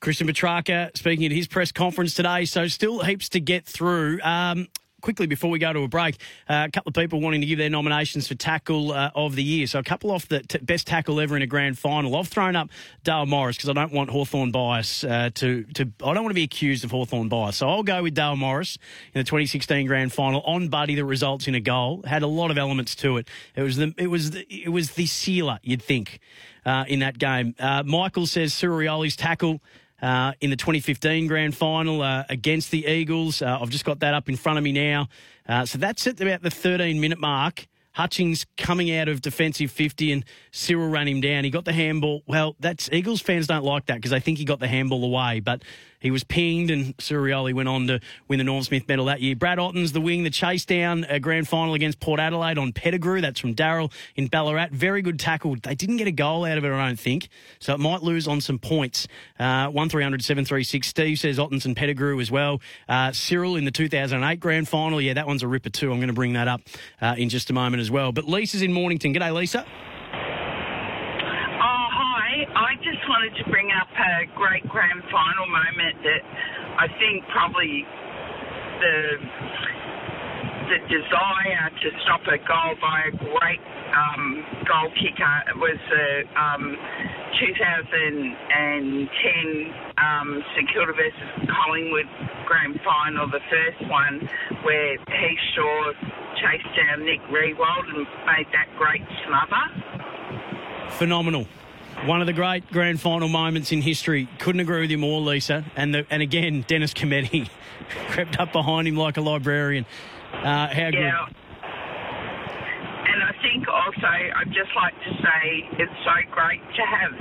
[0.00, 2.44] Christian Petracca speaking at his press conference today.
[2.44, 4.20] So still heaps to get through.
[4.22, 4.68] Um,
[5.00, 6.16] quickly before we go to a break,
[6.48, 9.42] uh, a couple of people wanting to give their nominations for tackle uh, of the
[9.42, 9.66] year.
[9.66, 12.16] So a couple off the t- best tackle ever in a grand final.
[12.16, 12.70] I've thrown up
[13.04, 15.82] Dale Morris because I don't want Hawthorn bias uh, to to.
[16.04, 17.56] I don't want to be accused of Hawthorn bias.
[17.56, 18.78] So I'll go with Dale Morris
[19.14, 22.02] in the 2016 grand final on Buddy that results in a goal.
[22.04, 23.28] Had a lot of elements to it.
[23.54, 26.20] It was the it was the, it was the sealer you'd think
[26.64, 27.54] uh, in that game.
[27.58, 29.60] Uh, Michael says Cyril Rioli's tackle.
[30.00, 33.42] Uh, in the 2015 grand final uh, against the Eagles.
[33.42, 35.08] Uh, I've just got that up in front of me now.
[35.48, 37.66] Uh, so that's at about the 13 minute mark.
[37.98, 41.42] Hutchings coming out of defensive 50 and Cyril ran him down.
[41.42, 42.22] He got the handball.
[42.28, 45.40] Well, that's Eagles fans don't like that because they think he got the handball away,
[45.40, 45.64] but
[46.00, 49.20] he was pinged and Cyril Rioli went on to win the Norm Smith medal that
[49.20, 49.34] year.
[49.36, 53.20] Brad Ottens, the wing, the chase down a grand final against Port Adelaide on Pettigrew.
[53.20, 54.68] That's from Daryl in Ballarat.
[54.72, 55.56] Very good tackle.
[55.62, 58.28] They didn't get a goal out of it, I don't think, so it might lose
[58.28, 59.08] on some points.
[59.38, 60.86] Uh, 1300 736.
[60.86, 62.60] Steve says Ottens and Pettigrew as well.
[62.88, 65.00] Uh, Cyril in the 2008 grand final.
[65.00, 65.90] Yeah, that one's a ripper too.
[65.90, 66.62] I'm going to bring that up
[67.00, 68.12] uh, in just a moment as well.
[68.12, 69.14] But Lisa's in Mornington.
[69.14, 69.66] G'day, Lisa.
[72.58, 76.22] I just wanted to bring up a great grand final moment that
[76.74, 77.86] I think probably
[78.82, 79.14] the
[80.66, 83.62] the desire to stop a goal by a great
[83.94, 86.76] um, goal kicker was the um,
[87.38, 88.34] 2010
[89.96, 92.10] um, St Kilda versus Collingwood
[92.44, 94.28] grand final, the first one
[94.66, 95.94] where Heath Shaw
[96.42, 99.62] chased down Nick Riewoldt and made that great smother.
[100.98, 101.46] Phenomenal.
[102.06, 104.28] One of the great grand final moments in history.
[104.38, 105.64] Couldn't agree with you more, Lisa.
[105.76, 107.48] And the, and again, Dennis Cometti
[108.08, 109.84] crept up behind him like a librarian.
[110.32, 110.94] Uh, how good.
[110.94, 111.26] Yeah.
[113.08, 117.12] And I think also, I'd just like to say it's so great to have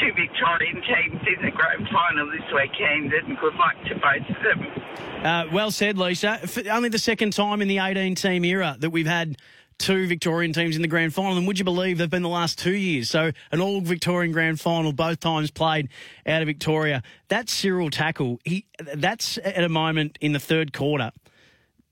[0.00, 4.42] two Victorian teams in the grand final this weekend, and good luck to both of
[4.42, 5.24] them.
[5.24, 6.40] Uh, well said, Lisa.
[6.70, 9.36] only the second time in the 18 team era that we've had
[9.78, 11.36] two Victorian teams in the grand final.
[11.36, 13.08] And would you believe they've been the last two years?
[13.08, 15.88] So an all Victorian grand final, both times played
[16.26, 17.02] out of Victoria.
[17.28, 21.12] That Cyril tackle, he that's at a moment in the third quarter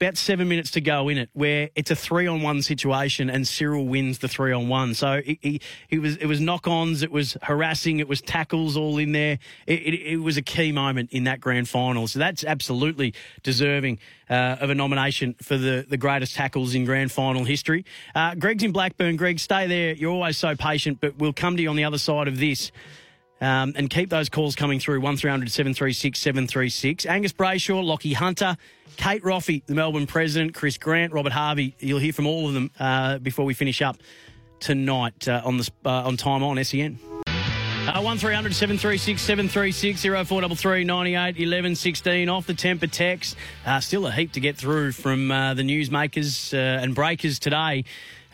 [0.00, 3.48] about seven minutes to go in it, where it's a three on one situation and
[3.48, 4.92] Cyril wins the three on one.
[4.92, 8.76] So it, it, it was it was knock ons, it was harassing, it was tackles
[8.76, 9.38] all in there.
[9.66, 12.06] It, it, was a key moment in that grand final.
[12.08, 17.10] So that's absolutely deserving uh, of a nomination for the, the greatest tackles in grand
[17.10, 17.84] final history.
[18.14, 19.16] Uh, Greg's in Blackburn.
[19.16, 19.94] Greg, stay there.
[19.94, 22.70] You're always so patient, but we'll come to you on the other side of this.
[23.40, 27.04] Um, and keep those calls coming through 1300 736 736.
[27.04, 28.56] Angus Brayshaw, Lachie Hunter,
[28.96, 31.74] Kate Roffey, the Melbourne president, Chris Grant, Robert Harvey.
[31.78, 33.98] You'll hear from all of them uh, before we finish up
[34.60, 36.98] tonight uh, on the uh, on time on SEN.
[37.86, 43.36] Uh, 1300 736 736 0433 98 11 16 off the Tempur text.
[43.64, 47.84] Uh, still a heap to get through from uh, the newsmakers uh, and breakers today.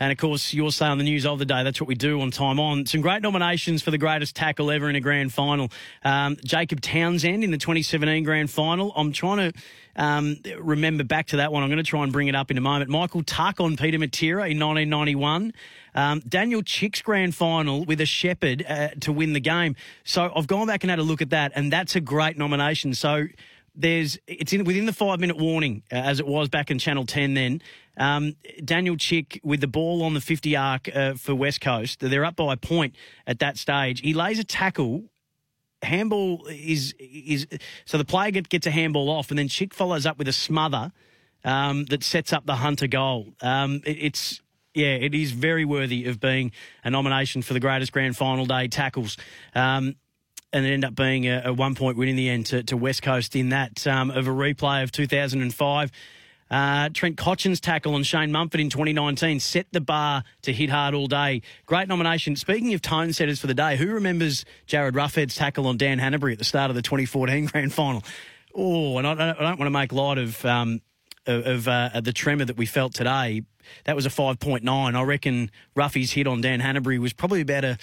[0.03, 1.63] And of course, your say on the news of the day.
[1.63, 2.85] That's what we do on Time On.
[2.85, 5.71] Some great nominations for the greatest tackle ever in a grand final.
[6.03, 8.91] Um, Jacob Townsend in the 2017 grand final.
[8.97, 9.59] I'm trying to
[9.95, 11.63] um, remember back to that one.
[11.63, 12.89] I'm going to try and bring it up in a moment.
[12.89, 15.53] Michael Tuck on Peter Matera in 1991.
[15.95, 19.77] Um, Daniel Chick's grand final with a Shepherd uh, to win the game.
[20.03, 22.93] So I've gone back and had a look at that, and that's a great nomination.
[22.93, 23.27] So
[23.75, 27.05] there's it's in within the five minute warning uh, as it was back in Channel
[27.05, 27.33] Ten.
[27.33, 27.61] Then
[27.97, 31.99] um, Daniel Chick with the ball on the fifty arc uh, for West Coast.
[31.99, 34.01] They're up by a point at that stage.
[34.01, 35.05] He lays a tackle.
[35.81, 37.47] Handball is is
[37.85, 40.33] so the player get, gets a handball off, and then Chick follows up with a
[40.33, 40.91] smother
[41.43, 43.33] um, that sets up the Hunter goal.
[43.41, 44.41] Um, it, it's
[44.73, 46.51] yeah, it is very worthy of being
[46.83, 49.17] a nomination for the greatest grand final day tackles.
[49.53, 49.95] Um,
[50.53, 52.77] and it ended up being a, a, one point win in the end to, to
[52.77, 55.91] West Coast in that um, of a replay of 2005.
[56.51, 60.93] Uh, Trent Cotchin's tackle on Shane Mumford in 2019 set the bar to hit hard
[60.93, 61.41] all day.
[61.65, 62.35] Great nomination.
[62.35, 66.33] Speaking of tone setters for the day, who remembers Jarryd Roughead's tackle on Dan Hannebery
[66.33, 68.03] at the start of the 2014 grand final?
[68.53, 70.81] Oh, and I, I don't want to make light of um,
[71.25, 73.43] of, uh, the tremor that we felt today.
[73.85, 74.95] That was a 5.9.
[74.95, 77.77] I reckon Ruffy's hit on Dan Hannebery was probably about a,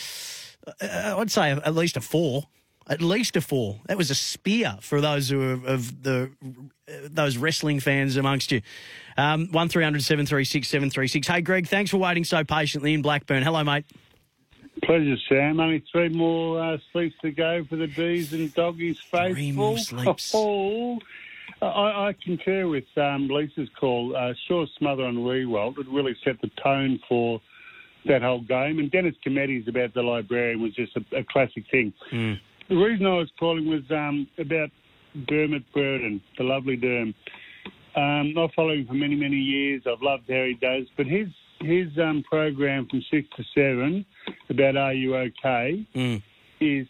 [0.81, 2.45] uh, I'd say at least a four
[2.91, 3.81] at least a four.
[3.87, 6.31] That was a spear for those who are of the
[7.09, 8.61] those wrestling fans amongst you.
[9.17, 13.45] Um, one 736 Hey, Greg, thanks for waiting so patiently in Blackburn.
[13.45, 13.85] Hello, mate.
[14.83, 15.61] Pleasure, Sam.
[15.61, 19.35] Only three more uh, sleeps to go for the Dees and Doggies faithful.
[19.35, 20.35] Three more sleeps.
[21.63, 24.17] Oh, I, I concur with um, Lisa's call.
[24.17, 27.41] Uh, sure, smother and Riewoldt would really set the tone for
[28.07, 28.79] that whole game.
[28.79, 31.93] And Dennis Cometti's about the librarian was just a, a classic thing.
[32.11, 32.41] Mm.
[32.71, 34.71] The reason I was calling was um, about
[35.27, 37.13] Dermott Brereton, the lovely Derm.
[37.97, 39.83] Um, I follow him for many, many years.
[39.91, 41.27] I've loved how he does, but his
[41.61, 44.07] his um, program from six to seven
[44.49, 46.23] about Are You Okay mm.
[46.61, 46.87] is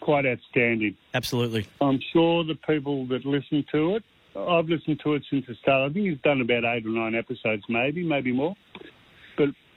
[0.00, 0.96] quite outstanding.
[1.14, 1.68] Absolutely.
[1.80, 4.02] I'm sure the people that listen to it,
[4.36, 5.88] I've listened to it since the start.
[5.88, 8.56] I think he's done about eight or nine episodes, maybe, maybe more.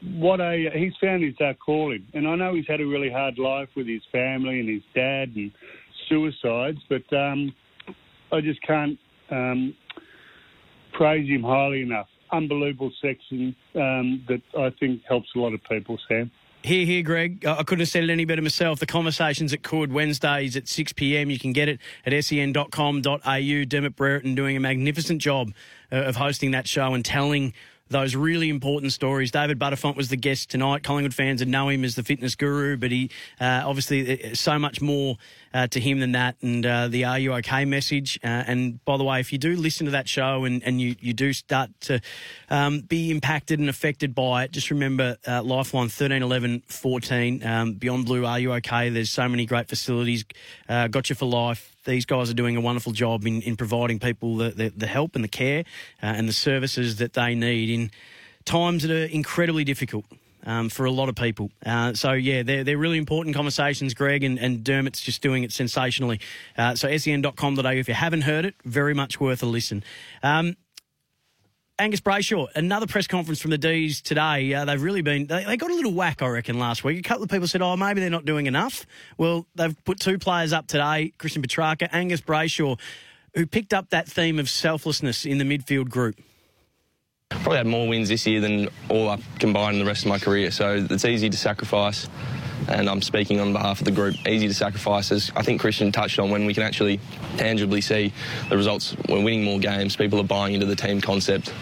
[0.02, 3.40] What a he's found his uh, calling, and I know he's had a really hard
[3.40, 5.52] life with his family and his dad and
[6.08, 7.54] suicides, but um,
[8.32, 9.00] I just can't
[9.32, 9.74] um,
[10.94, 12.08] praise him highly enough.
[12.32, 16.32] Unbelievable section um, that I think helps a lot of people, Sam.
[16.66, 17.46] Hear, hear, Greg.
[17.46, 18.80] I couldn't have said it any better myself.
[18.80, 21.30] The conversations at Could Wednesdays at 6 p.m.
[21.30, 23.64] You can get it at sen.com.au.
[23.68, 25.54] Dermott Brereton doing a magnificent job
[25.92, 27.54] uh, of hosting that show and telling
[27.90, 29.30] those really important stories.
[29.30, 30.82] David Buttifant was the guest tonight.
[30.82, 34.58] Collingwood fans would know him as the fitness guru, but he uh, obviously uh, so
[34.58, 35.18] much more
[35.54, 36.36] uh, to him than that.
[36.42, 38.20] And uh, the "Are you okay?" message.
[38.24, 40.96] Uh, and by the way, if you do listen to that show and, and you,
[41.00, 42.02] you do start to
[42.50, 47.46] um, be impacted and affected by it, just remember uh, Lifeline 13 11 14.
[47.46, 48.90] Um, Beyond Blue, Are You Okay?
[48.90, 50.26] There's so many great facilities.
[50.68, 54.38] got you for life these guys are doing a wonderful job in, in providing people
[54.38, 55.64] the, the, the help and the care
[56.04, 57.92] uh, and the services that they need in
[58.44, 60.06] times that are incredibly difficult.
[60.48, 61.50] Um, for a lot of people.
[61.66, 65.52] Uh, so, yeah, they're, they're really important conversations, Greg, and, and Dermott's just doing it
[65.52, 66.20] sensationally.
[66.56, 69.84] Uh, so, sen.com.au, if you haven't heard it, very much worth a listen.
[70.22, 70.56] Um,
[71.78, 74.54] Angus Brayshaw, another press conference from the D's today.
[74.54, 76.98] Uh, they've really been, they, they, got a little whack, I reckon, last week.
[77.00, 78.86] A couple of people said, oh, maybe they're not doing enough.
[79.18, 82.80] Well, they've put two players up today Christian Petracca, Angus Brayshaw,
[83.34, 86.16] who picked up that theme of selflessness in the midfield group.
[87.30, 90.20] Probably had more wins this year than all up combined in the rest of my
[90.20, 92.08] career, so it's easy to sacrifice
[92.68, 94.16] and I'm speaking on behalf of the group.
[94.28, 97.00] Easy to sacrifice, as I think Christian touched on, when we can actually
[97.38, 98.14] tangibly see
[98.50, 98.96] the results.
[99.08, 99.96] We're winning more games.
[99.96, 101.54] People are buying into the team concept.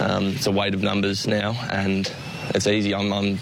[0.00, 2.12] Um, it's a weight of numbers now, and
[2.54, 2.94] it's easy.
[2.94, 3.38] I'm, I'm,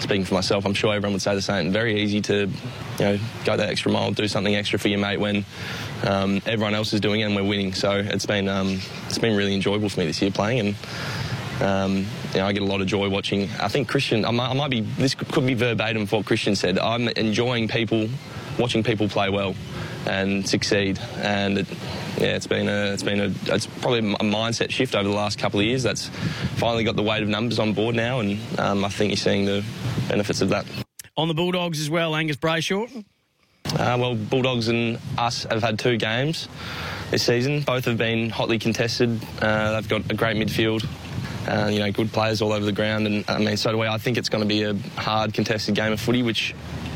[0.00, 0.64] speaking for myself.
[0.64, 1.72] I'm sure everyone would say the same.
[1.72, 5.20] Very easy to, you know, go that extra mile, do something extra for your mate
[5.20, 5.44] when
[6.04, 7.74] um, everyone else is doing it and we're winning.
[7.74, 10.76] So it's been um, it's been really enjoyable for me this year playing and.
[11.60, 13.48] Um, you know, I get a lot of joy watching.
[13.60, 16.56] I think Christian, I might, I might be, this could be verbatim for what Christian
[16.56, 16.78] said.
[16.78, 18.08] I'm enjoying people,
[18.58, 19.54] watching people play well
[20.06, 20.98] and succeed.
[21.18, 21.68] And it,
[22.16, 25.38] yeah, it's been a, it's been a, it's probably a mindset shift over the last
[25.38, 25.82] couple of years.
[25.82, 26.08] That's
[26.56, 29.44] finally got the weight of numbers on board now, and um, I think you're seeing
[29.44, 29.64] the
[30.08, 30.66] benefits of that.
[31.16, 33.04] On the Bulldogs as well, Angus Brayshaw.
[33.66, 36.48] Uh, well, Bulldogs and us have had two games
[37.10, 37.60] this season.
[37.60, 39.20] Both have been hotly contested.
[39.40, 40.86] Uh, they've got a great midfield.
[41.48, 43.86] Uh, you know, good players all over the ground, and I mean, so do we.
[43.86, 46.52] I think it's going to be a hard, contested game of footy, which,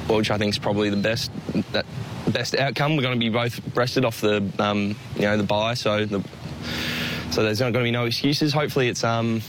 [0.09, 1.31] which I think is probably the best
[1.73, 1.87] that
[2.29, 2.97] best outcome.
[2.97, 6.23] We're going to be both rested off the, um, you know, the bye, so the,
[7.31, 8.53] so there's not going to be no excuses.
[8.53, 9.41] Hopefully, it's um,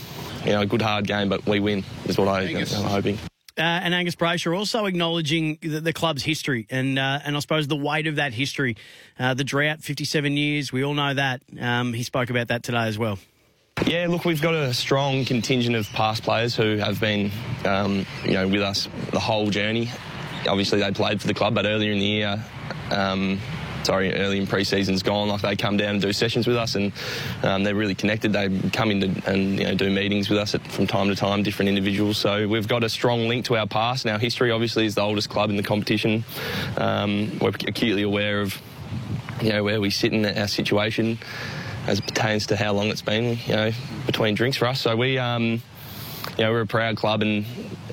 [0.44, 3.18] you know a good hard game, but we win is what I, I'm hoping.
[3.58, 7.66] Uh, and Angus Brayshaw also acknowledging the, the club's history and uh, and I suppose
[7.66, 8.76] the weight of that history.
[9.18, 11.42] Uh, the drought, 57 years, we all know that.
[11.58, 13.18] Um, he spoke about that today as well.
[13.84, 17.30] Yeah, look, we've got a strong contingent of past players who have been,
[17.64, 19.90] um, you know, with us the whole journey.
[20.48, 22.44] Obviously, they played for the club, but earlier in the year,
[22.90, 23.38] um,
[23.84, 25.28] sorry, early in pre-season's gone.
[25.28, 26.92] Like they come down and do sessions with us, and
[27.44, 28.32] um, they're really connected.
[28.32, 31.14] They come in to, and you know do meetings with us at, from time to
[31.14, 32.18] time, different individuals.
[32.18, 34.50] So we've got a strong link to our past and our history.
[34.50, 36.24] Obviously, is the oldest club in the competition.
[36.76, 38.60] Um, we're acutely aware of
[39.42, 41.18] you know where we sit in our situation
[41.86, 43.70] as it pertains to how long it's been, you know,
[44.06, 44.80] between drinks for us.
[44.80, 45.62] So we, um,
[46.36, 47.46] you know, we're a proud club, and,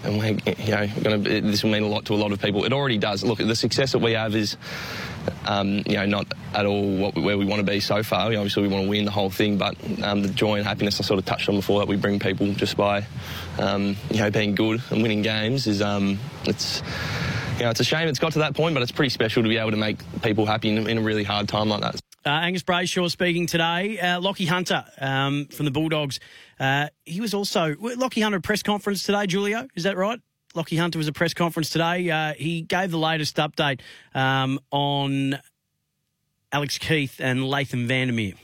[0.04, 2.66] and we're, you know, gonna, this will mean a lot to a lot of people.
[2.66, 3.24] It already does.
[3.24, 4.58] Look, the success that we have is,
[5.46, 8.28] um, you know, not at all what, where we want to be so far.
[8.28, 11.04] Obviously, we want to win the whole thing, but um, the joy and happiness I
[11.04, 13.06] sort of touched on before that we bring people just by,
[13.60, 16.82] um, you know, being good and winning games is, um, it's.
[17.54, 19.48] You know, it's a shame it's got to that point, but it's pretty special to
[19.48, 22.02] be able to make people happy in, in a really hard time like that.
[22.26, 24.00] Uh, Angus Brayshaw speaking today.
[24.00, 26.20] Uh, Lachie Hunter um, from the Bulldogs.
[26.60, 29.26] Uh, he was also Lachie Hunter press conference today.
[29.28, 30.20] Julio, is that right?
[30.56, 32.10] Lachie Hunter was a press conference today.
[32.10, 33.82] Uh, he gave the latest update
[34.14, 35.40] um, on
[36.52, 38.36] Alex Keith and Laitham Vandermeer.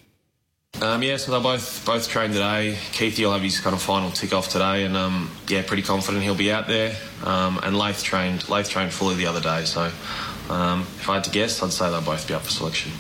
[0.81, 2.77] Um, yeah, so they're both both trained today.
[2.91, 6.23] Keithy will have his kind of final tick off today, and um, yeah, pretty confident
[6.23, 6.95] he'll be out there.
[7.23, 9.91] Um, and Lath trained Lath trained fully the other day, so
[10.49, 12.91] um, if I had to guess, I'd say they'll both be up for selection.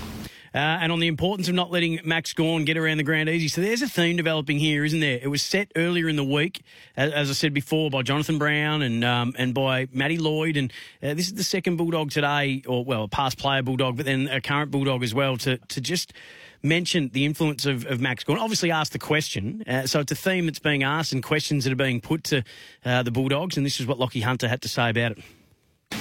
[0.53, 3.47] Uh, and on the importance of not letting Max Gawn get around the ground easy.
[3.47, 5.19] So there's a theme developing here, isn't there?
[5.21, 6.61] It was set earlier in the week,
[6.97, 10.57] as, as I said before, by Jonathan Brown and um, and by Matty Lloyd.
[10.57, 10.71] And
[11.03, 14.27] uh, this is the second Bulldog today, or well, a past player Bulldog, but then
[14.27, 16.13] a current Bulldog as well, to to just
[16.61, 18.37] mention the influence of, of Max Gawn.
[18.37, 19.63] Obviously, ask the question.
[19.67, 22.43] Uh, so it's a theme that's being asked and questions that are being put to
[22.83, 23.55] uh, the Bulldogs.
[23.55, 25.19] And this is what Lachie Hunter had to say about it.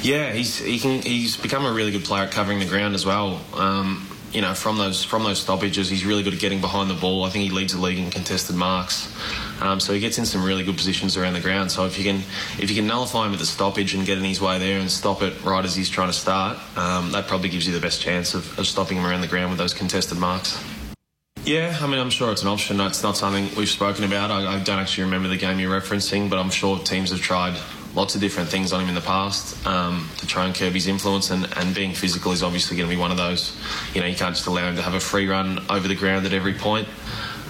[0.03, 3.07] Yeah, he's he can he's become a really good player at covering the ground as
[3.07, 3.41] well.
[3.55, 6.95] Um, you know, from those from those stoppages, he's really good at getting behind the
[6.95, 7.25] ball.
[7.25, 9.15] I think he leads the league in contested marks.
[9.61, 11.71] Um, so he gets in some really good positions around the ground.
[11.71, 12.17] So if you can
[12.59, 14.91] if you can nullify him at the stoppage and get in his way there and
[14.91, 18.01] stop it right as he's trying to start, um, that probably gives you the best
[18.01, 20.63] chance of, of stopping him around the ground with those contested marks.
[21.45, 22.79] Yeah, I mean, I'm sure it's an option.
[22.81, 24.31] It's not something we've spoken about.
[24.31, 27.59] I, I don't actually remember the game you're referencing, but I'm sure teams have tried
[27.95, 30.87] lots of different things on him in the past um, to try and curb his
[30.87, 33.57] influence, and, and being physical is obviously going to be one of those.
[33.95, 36.27] You know, you can't just allow him to have a free run over the ground
[36.27, 36.89] at every point,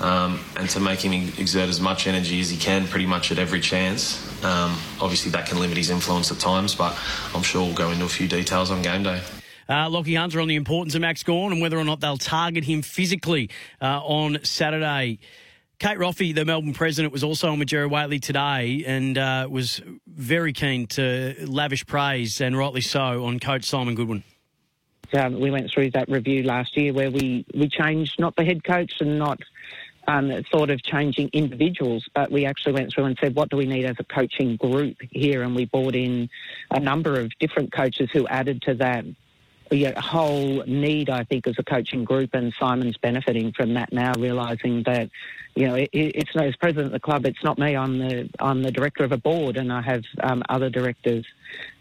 [0.01, 3.39] um, and to make him exert as much energy as he can pretty much at
[3.39, 4.25] every chance.
[4.45, 6.97] Um, obviously, that can limit his influence at times, but
[7.35, 9.21] I'm sure we'll go into a few details on game day.
[9.69, 12.65] Uh, Lachie Hunter on the importance of Max Gawn and whether or not they'll target
[12.65, 13.51] him physically
[13.83, 15.19] uh, on Saturday.
[15.79, 19.81] Kate Roffey, the Melbourne president, was also on with Jerry Whateley today and uh, was
[20.09, 24.25] very keen to lavish praise, and rightly so, on coach Simon Goodwin.
[25.13, 28.65] Um, we went through that review last year where we, we changed not the head
[28.65, 29.39] coach and not
[30.09, 33.67] um, thought of changing individuals, but we actually went through and said, what do we
[33.67, 35.43] need as a coaching group here?
[35.43, 36.29] And we brought in
[36.73, 39.05] a number of different coaches who added to that
[39.71, 44.13] yeah, whole need, I think, as a coaching group, and Simon's benefiting from that now,
[44.15, 45.11] realising that,
[45.59, 47.75] you know, it, it's not as president of the club, it's not me.
[47.75, 51.27] I'm the I'm the director of a board, and I have um, other directors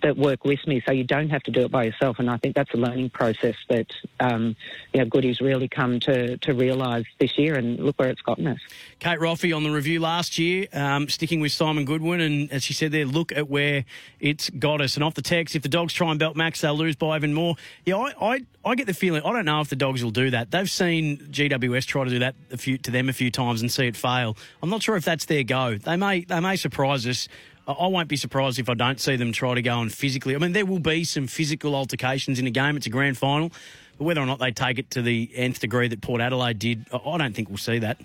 [0.02, 0.82] that work with me.
[0.86, 3.12] So you don't have to do it by yourself, and I think that's a learning
[3.12, 3.86] process that
[4.20, 4.56] um,
[4.94, 8.48] you know Goody's really come to to realise this year, and look where it's gotten
[8.48, 8.58] us.
[8.98, 12.74] Kate Roffey on the review last year, um, sticking with Simon Goodwin, and as she
[12.74, 13.86] said there, look at where
[14.20, 14.96] it's got us.
[14.96, 17.32] And off the text, if the Dogs try and belt Max, they'll lose by even
[17.32, 17.58] more.
[17.86, 20.32] Yeah, I, I, I get the feeling I don't know if the Dogs will do
[20.32, 20.50] that.
[20.50, 23.72] They've seen GWS try to do that a few to them a few times and
[23.72, 24.38] see it fail.
[24.64, 25.78] I'm not sure if that's their go.
[25.78, 27.28] They may they may surprise us.
[27.68, 30.36] I won't be surprised if I don't see them try to go and physically.
[30.36, 32.78] I mean, there will be some physical altercations in a game.
[32.78, 33.52] It's a grand final.
[33.98, 36.86] But whether or not they take it to the nth degree that Port Adelaide did,
[36.94, 38.00] I don't think we'll see that.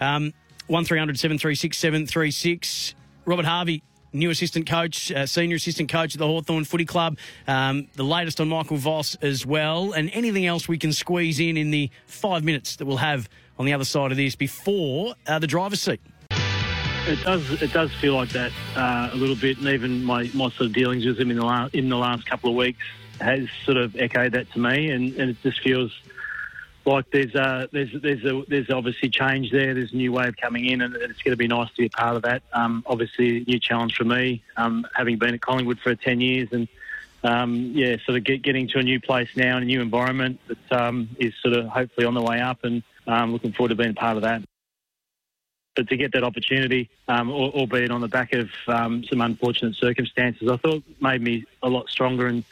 [0.00, 0.32] Um,
[0.66, 2.94] 1300 736 736.
[3.26, 7.18] Robert Harvey, new assistant coach, uh, senior assistant coach at the Hawthorn Footy Club.
[7.46, 9.92] Um, the latest on Michael Voss as well.
[9.92, 13.28] And anything else we can squeeze in in the five minutes that we'll have
[13.58, 16.00] on the other side of this before uh, the driver's seat.
[17.08, 17.62] It does.
[17.62, 20.72] It does feel like that uh, a little bit, and even my, my sort of
[20.72, 22.84] dealings with him in the last in the last couple of weeks
[23.20, 25.92] has sort of echoed that to me, and, and it just feels
[26.84, 29.72] like there's a, there's there's a, there's obviously change there.
[29.72, 31.90] There's a new wave coming in, and it's going to be nice to be a
[31.90, 32.42] part of that.
[32.52, 36.48] Um, obviously, a new challenge for me, um, having been at Collingwood for ten years,
[36.50, 36.66] and
[37.22, 40.40] um, yeah, sort of get, getting to a new place now and a new environment
[40.48, 43.74] that um, is sort of hopefully on the way up, and um, looking forward to
[43.74, 44.42] being part of that.
[45.76, 50.48] but to get that opportunity, um, albeit on the back of um, some unfortunate circumstances,
[50.48, 52.44] I thought made me a lot stronger and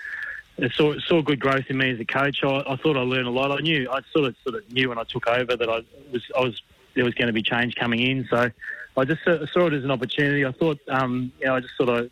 [0.72, 2.44] saw saw good growth in me as a coach.
[2.44, 3.50] I, I thought I learned a lot.
[3.50, 5.82] I knew I sort of sort of knew when I took over that I
[6.12, 6.62] was I was
[6.94, 8.26] there was going to be change coming in.
[8.30, 8.50] So
[8.96, 10.44] I just saw saw it as an opportunity.
[10.44, 12.10] I thought um, you know I just sort of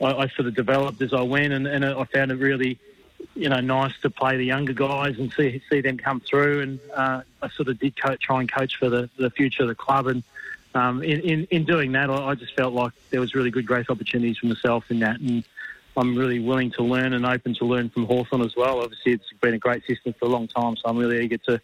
[0.00, 2.78] I, I sort of developed as I went, and, and I found it really
[3.34, 6.60] you know nice to play the younger guys and see see them come through.
[6.60, 9.68] And uh, I sort of did co- try and coach for the, the future of
[9.68, 10.22] the club and.
[10.76, 13.64] Um, in, in, in doing that, I, I just felt like there was really good
[13.64, 15.44] growth opportunities for myself in that, and
[15.96, 18.80] I'm really willing to learn and open to learn from Hawthorn as well.
[18.80, 21.60] Obviously, it's been a great system for a long time, so I'm really eager to,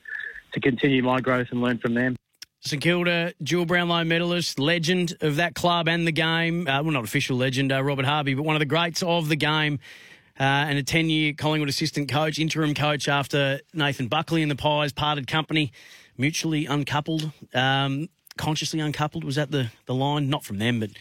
[0.53, 2.17] to continue my growth and learn from them.
[2.63, 6.69] St Kilda dual Brownlow medalist, legend of that club and the game.
[6.69, 9.37] Uh, well, not official legend, uh, Robert Harvey, but one of the greats of the
[9.37, 9.81] game.
[10.41, 14.57] Uh, and a 10 year Collingwood assistant coach, interim coach after Nathan Buckley and the
[14.57, 15.71] Pies parted company,
[16.17, 19.23] mutually uncoupled, um, consciously uncoupled.
[19.23, 20.31] Was that the, the line?
[20.31, 20.93] Not from them, but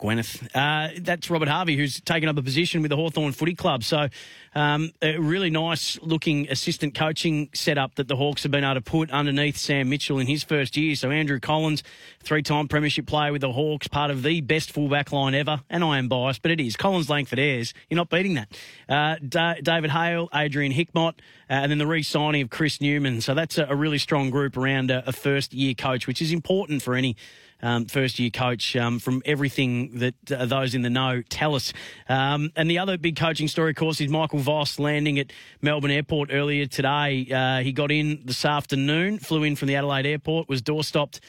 [0.00, 0.48] Gwyneth.
[0.54, 3.84] Uh, that's Robert Harvey, who's taken up a position with the Hawthorn Footy Club.
[3.84, 4.08] So,
[4.54, 8.80] um, a really nice looking assistant coaching setup that the Hawks have been able to
[8.80, 10.96] put underneath Sam Mitchell in his first year.
[10.96, 11.82] So, Andrew Collins,
[12.22, 15.60] three time Premiership player with the Hawks, part of the best fullback line ever.
[15.68, 16.76] And I am biased, but it is.
[16.76, 17.74] Collins, Langford, Ayres.
[17.88, 18.58] You're not beating that.
[18.88, 21.14] Uh, Da- David Hale, Adrian Hickmott,
[21.48, 23.20] uh, and then the re signing of Chris Newman.
[23.20, 26.32] So, that's a, a really strong group around a, a first year coach, which is
[26.32, 27.16] important for any
[27.62, 31.72] um, first year coach um, from everything that uh, those in the know tell us.
[32.08, 35.90] Um, and the other big coaching story, of course, is Michael Voss landing at Melbourne
[35.90, 37.26] Airport earlier today.
[37.30, 41.20] Uh, he got in this afternoon, flew in from the Adelaide Airport, was door stopped.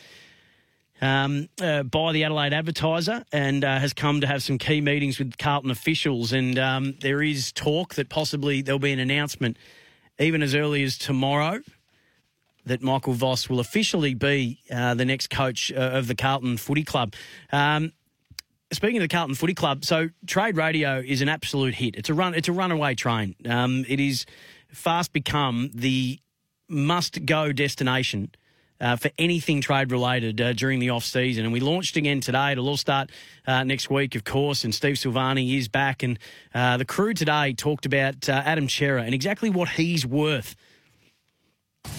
[1.03, 5.17] Um, uh, by the Adelaide Advertiser and uh, has come to have some key meetings
[5.17, 6.31] with Carlton officials.
[6.31, 9.57] And um, there is talk that possibly there'll be an announcement
[10.19, 11.61] even as early as tomorrow
[12.65, 16.83] that Michael Voss will officially be uh, the next coach uh, of the Carlton Footy
[16.83, 17.13] Club.
[17.51, 17.93] Um,
[18.71, 21.95] speaking of the Carlton Footy Club, so Trade Radio is an absolute hit.
[21.95, 22.33] It's a run.
[22.33, 23.35] It's a runaway train.
[23.47, 24.25] Um, it is
[24.69, 26.19] fast become the
[26.67, 28.31] must-go destination.
[28.79, 32.53] Uh, for anything trade related uh, during the off season, and we launched again today.
[32.53, 33.11] It'll all start
[33.45, 34.63] uh, next week, of course.
[34.63, 36.17] And Steve Silvagni is back, and
[36.55, 40.55] uh, the crew today talked about uh, Adam Cerra and exactly what he's worth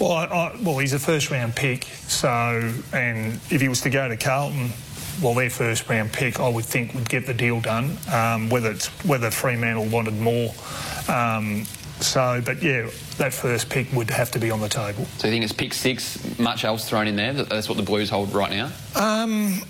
[0.02, 2.28] Well, I, I, well, he's a first round pick, so
[2.92, 4.70] and if he was to go to Carlton,
[5.22, 7.96] well, their first round pick, I would think would get the deal done.
[8.12, 10.52] Um, whether it's whether Fremantle wanted more,
[11.08, 11.66] um,
[12.00, 15.04] so but yeah, that first pick would have to be on the table.
[15.18, 17.32] So you think it's pick six, much else thrown in there?
[17.34, 18.72] That's what the Blues hold right now?
[18.96, 19.62] Um,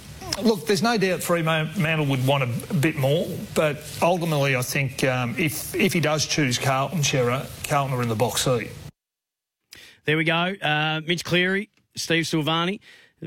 [0.42, 5.34] look, there's no doubt Fremantle would want a, bit more, but ultimately, I think um,
[5.38, 8.70] if if he does choose Carlton, Cerra, Carlton are in the box seat.
[10.04, 10.54] There we go.
[10.60, 12.80] Uh, Mitch Cleary, Steve Silvagni,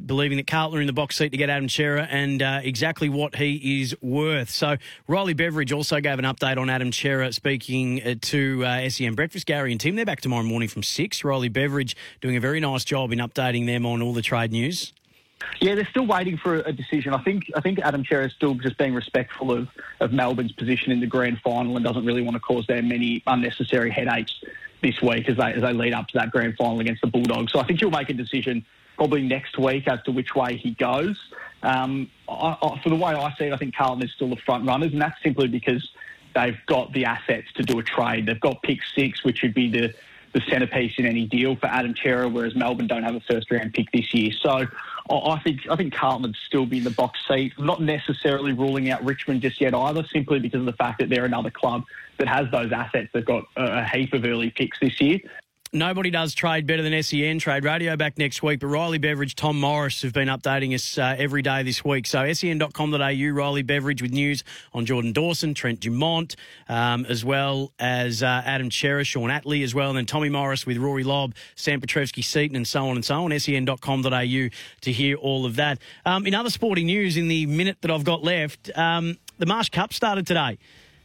[0.06, 3.08] believing that Carlton are in the box seat to get Adam Cerra and uh, exactly
[3.08, 4.50] what he is worth.
[4.50, 4.76] So
[5.08, 9.46] Riley Beveridge also gave an update on Adam Cerra, speaking uh, to uh, SEN Breakfast.
[9.46, 11.24] Gary and Tim, they're back tomorrow morning from six.
[11.24, 14.92] Riley Beveridge doing a very nice job in updating them on all the trade news.
[15.62, 17.14] Yeah, they're still waiting for a decision.
[17.14, 19.70] I think I think Adam Cerra is still just being respectful of,
[20.00, 23.22] of Melbourne's position in the grand final and doesn't really want to cause them many
[23.28, 24.34] unnecessary headaches
[24.82, 27.52] this week as they as they lead up to that grand final against the Bulldogs.
[27.52, 28.66] So I think he'll make a decision
[28.98, 31.20] probably next week as to which way he goes.
[31.64, 34.38] Um, I, I, for the way I see it, I think Carlton is still the
[34.38, 35.90] front runners, and that's simply because
[36.34, 38.28] they've got the assets to do a trade.
[38.28, 39.94] They've got pick six, which would be the
[40.34, 43.74] the centrepiece in any deal for Adam Cerra, whereas Melbourne don't have a first round
[43.74, 44.34] pick this year.
[44.42, 44.68] So
[45.10, 47.54] I think I think Carlton would still be in the box seat.
[47.60, 51.26] Not necessarily ruling out Richmond just yet either, simply because of the fact that they're
[51.26, 51.84] another club
[52.18, 53.10] that has those assets.
[53.14, 55.20] They've got a heap of early picks this year.
[55.76, 57.38] Nobody does trade better than SEN.
[57.38, 58.62] Trade Radio back next week.
[58.62, 62.08] But Riley Beveridge, Tom Morris have been updating us uh, every day this week.
[62.08, 66.38] So sen.com.au, Riley Beveridge with news on Jordan Dawson, Trent Dumont,
[66.70, 70.66] um, as well as uh, Adam Cerra, Shaun Atley as well, and then Tommy Morris
[70.66, 73.38] with Rory Lobb, Sam Petrevski-Seton, and so on and so on.
[73.38, 75.80] sen.com.au to hear all of that.
[76.06, 79.72] Um, in other sporting news, in the minute that I've got left, um, the Marsh
[79.72, 80.58] Cup started today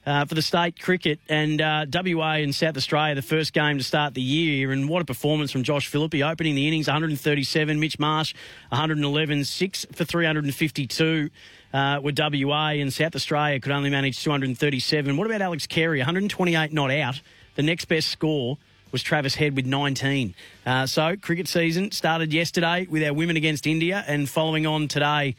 [0.07, 3.85] uh, for the state cricket and uh, WA and South Australia, the first game to
[3.85, 4.73] start the year.
[4.73, 8.35] And what a performance from Josh Philippe, opening the innings 137, Mitch Marsh
[8.71, 11.31] 111, six for 352.
[11.73, 15.17] Uh, WA and South Australia could only manage 237.
[15.17, 15.99] What about Alex Carey?
[15.99, 17.21] 128 not out.
[17.57, 18.59] The next best score
[18.93, 20.35] was Travis Head with 19.
[20.67, 25.37] Uh, so, cricket season started yesterday with our women against India and following on today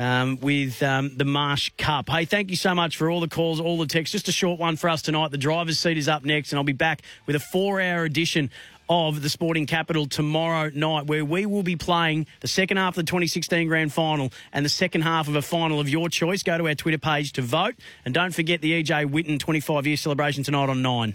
[0.00, 2.08] um, with um, the Marsh Cup.
[2.08, 4.12] Hey, thank you so much for all the calls, all the texts.
[4.12, 5.30] Just a short one for us tonight.
[5.30, 8.50] The driver's seat is up next, and I'll be back with a four hour edition
[8.88, 13.04] of the sporting capital tomorrow night, where we will be playing the second half of
[13.04, 16.42] the 2016 grand final and the second half of a final of your choice.
[16.42, 17.74] Go to our Twitter page to vote.
[18.06, 21.14] And don't forget the EJ Whitten 25 year celebration tonight on 9.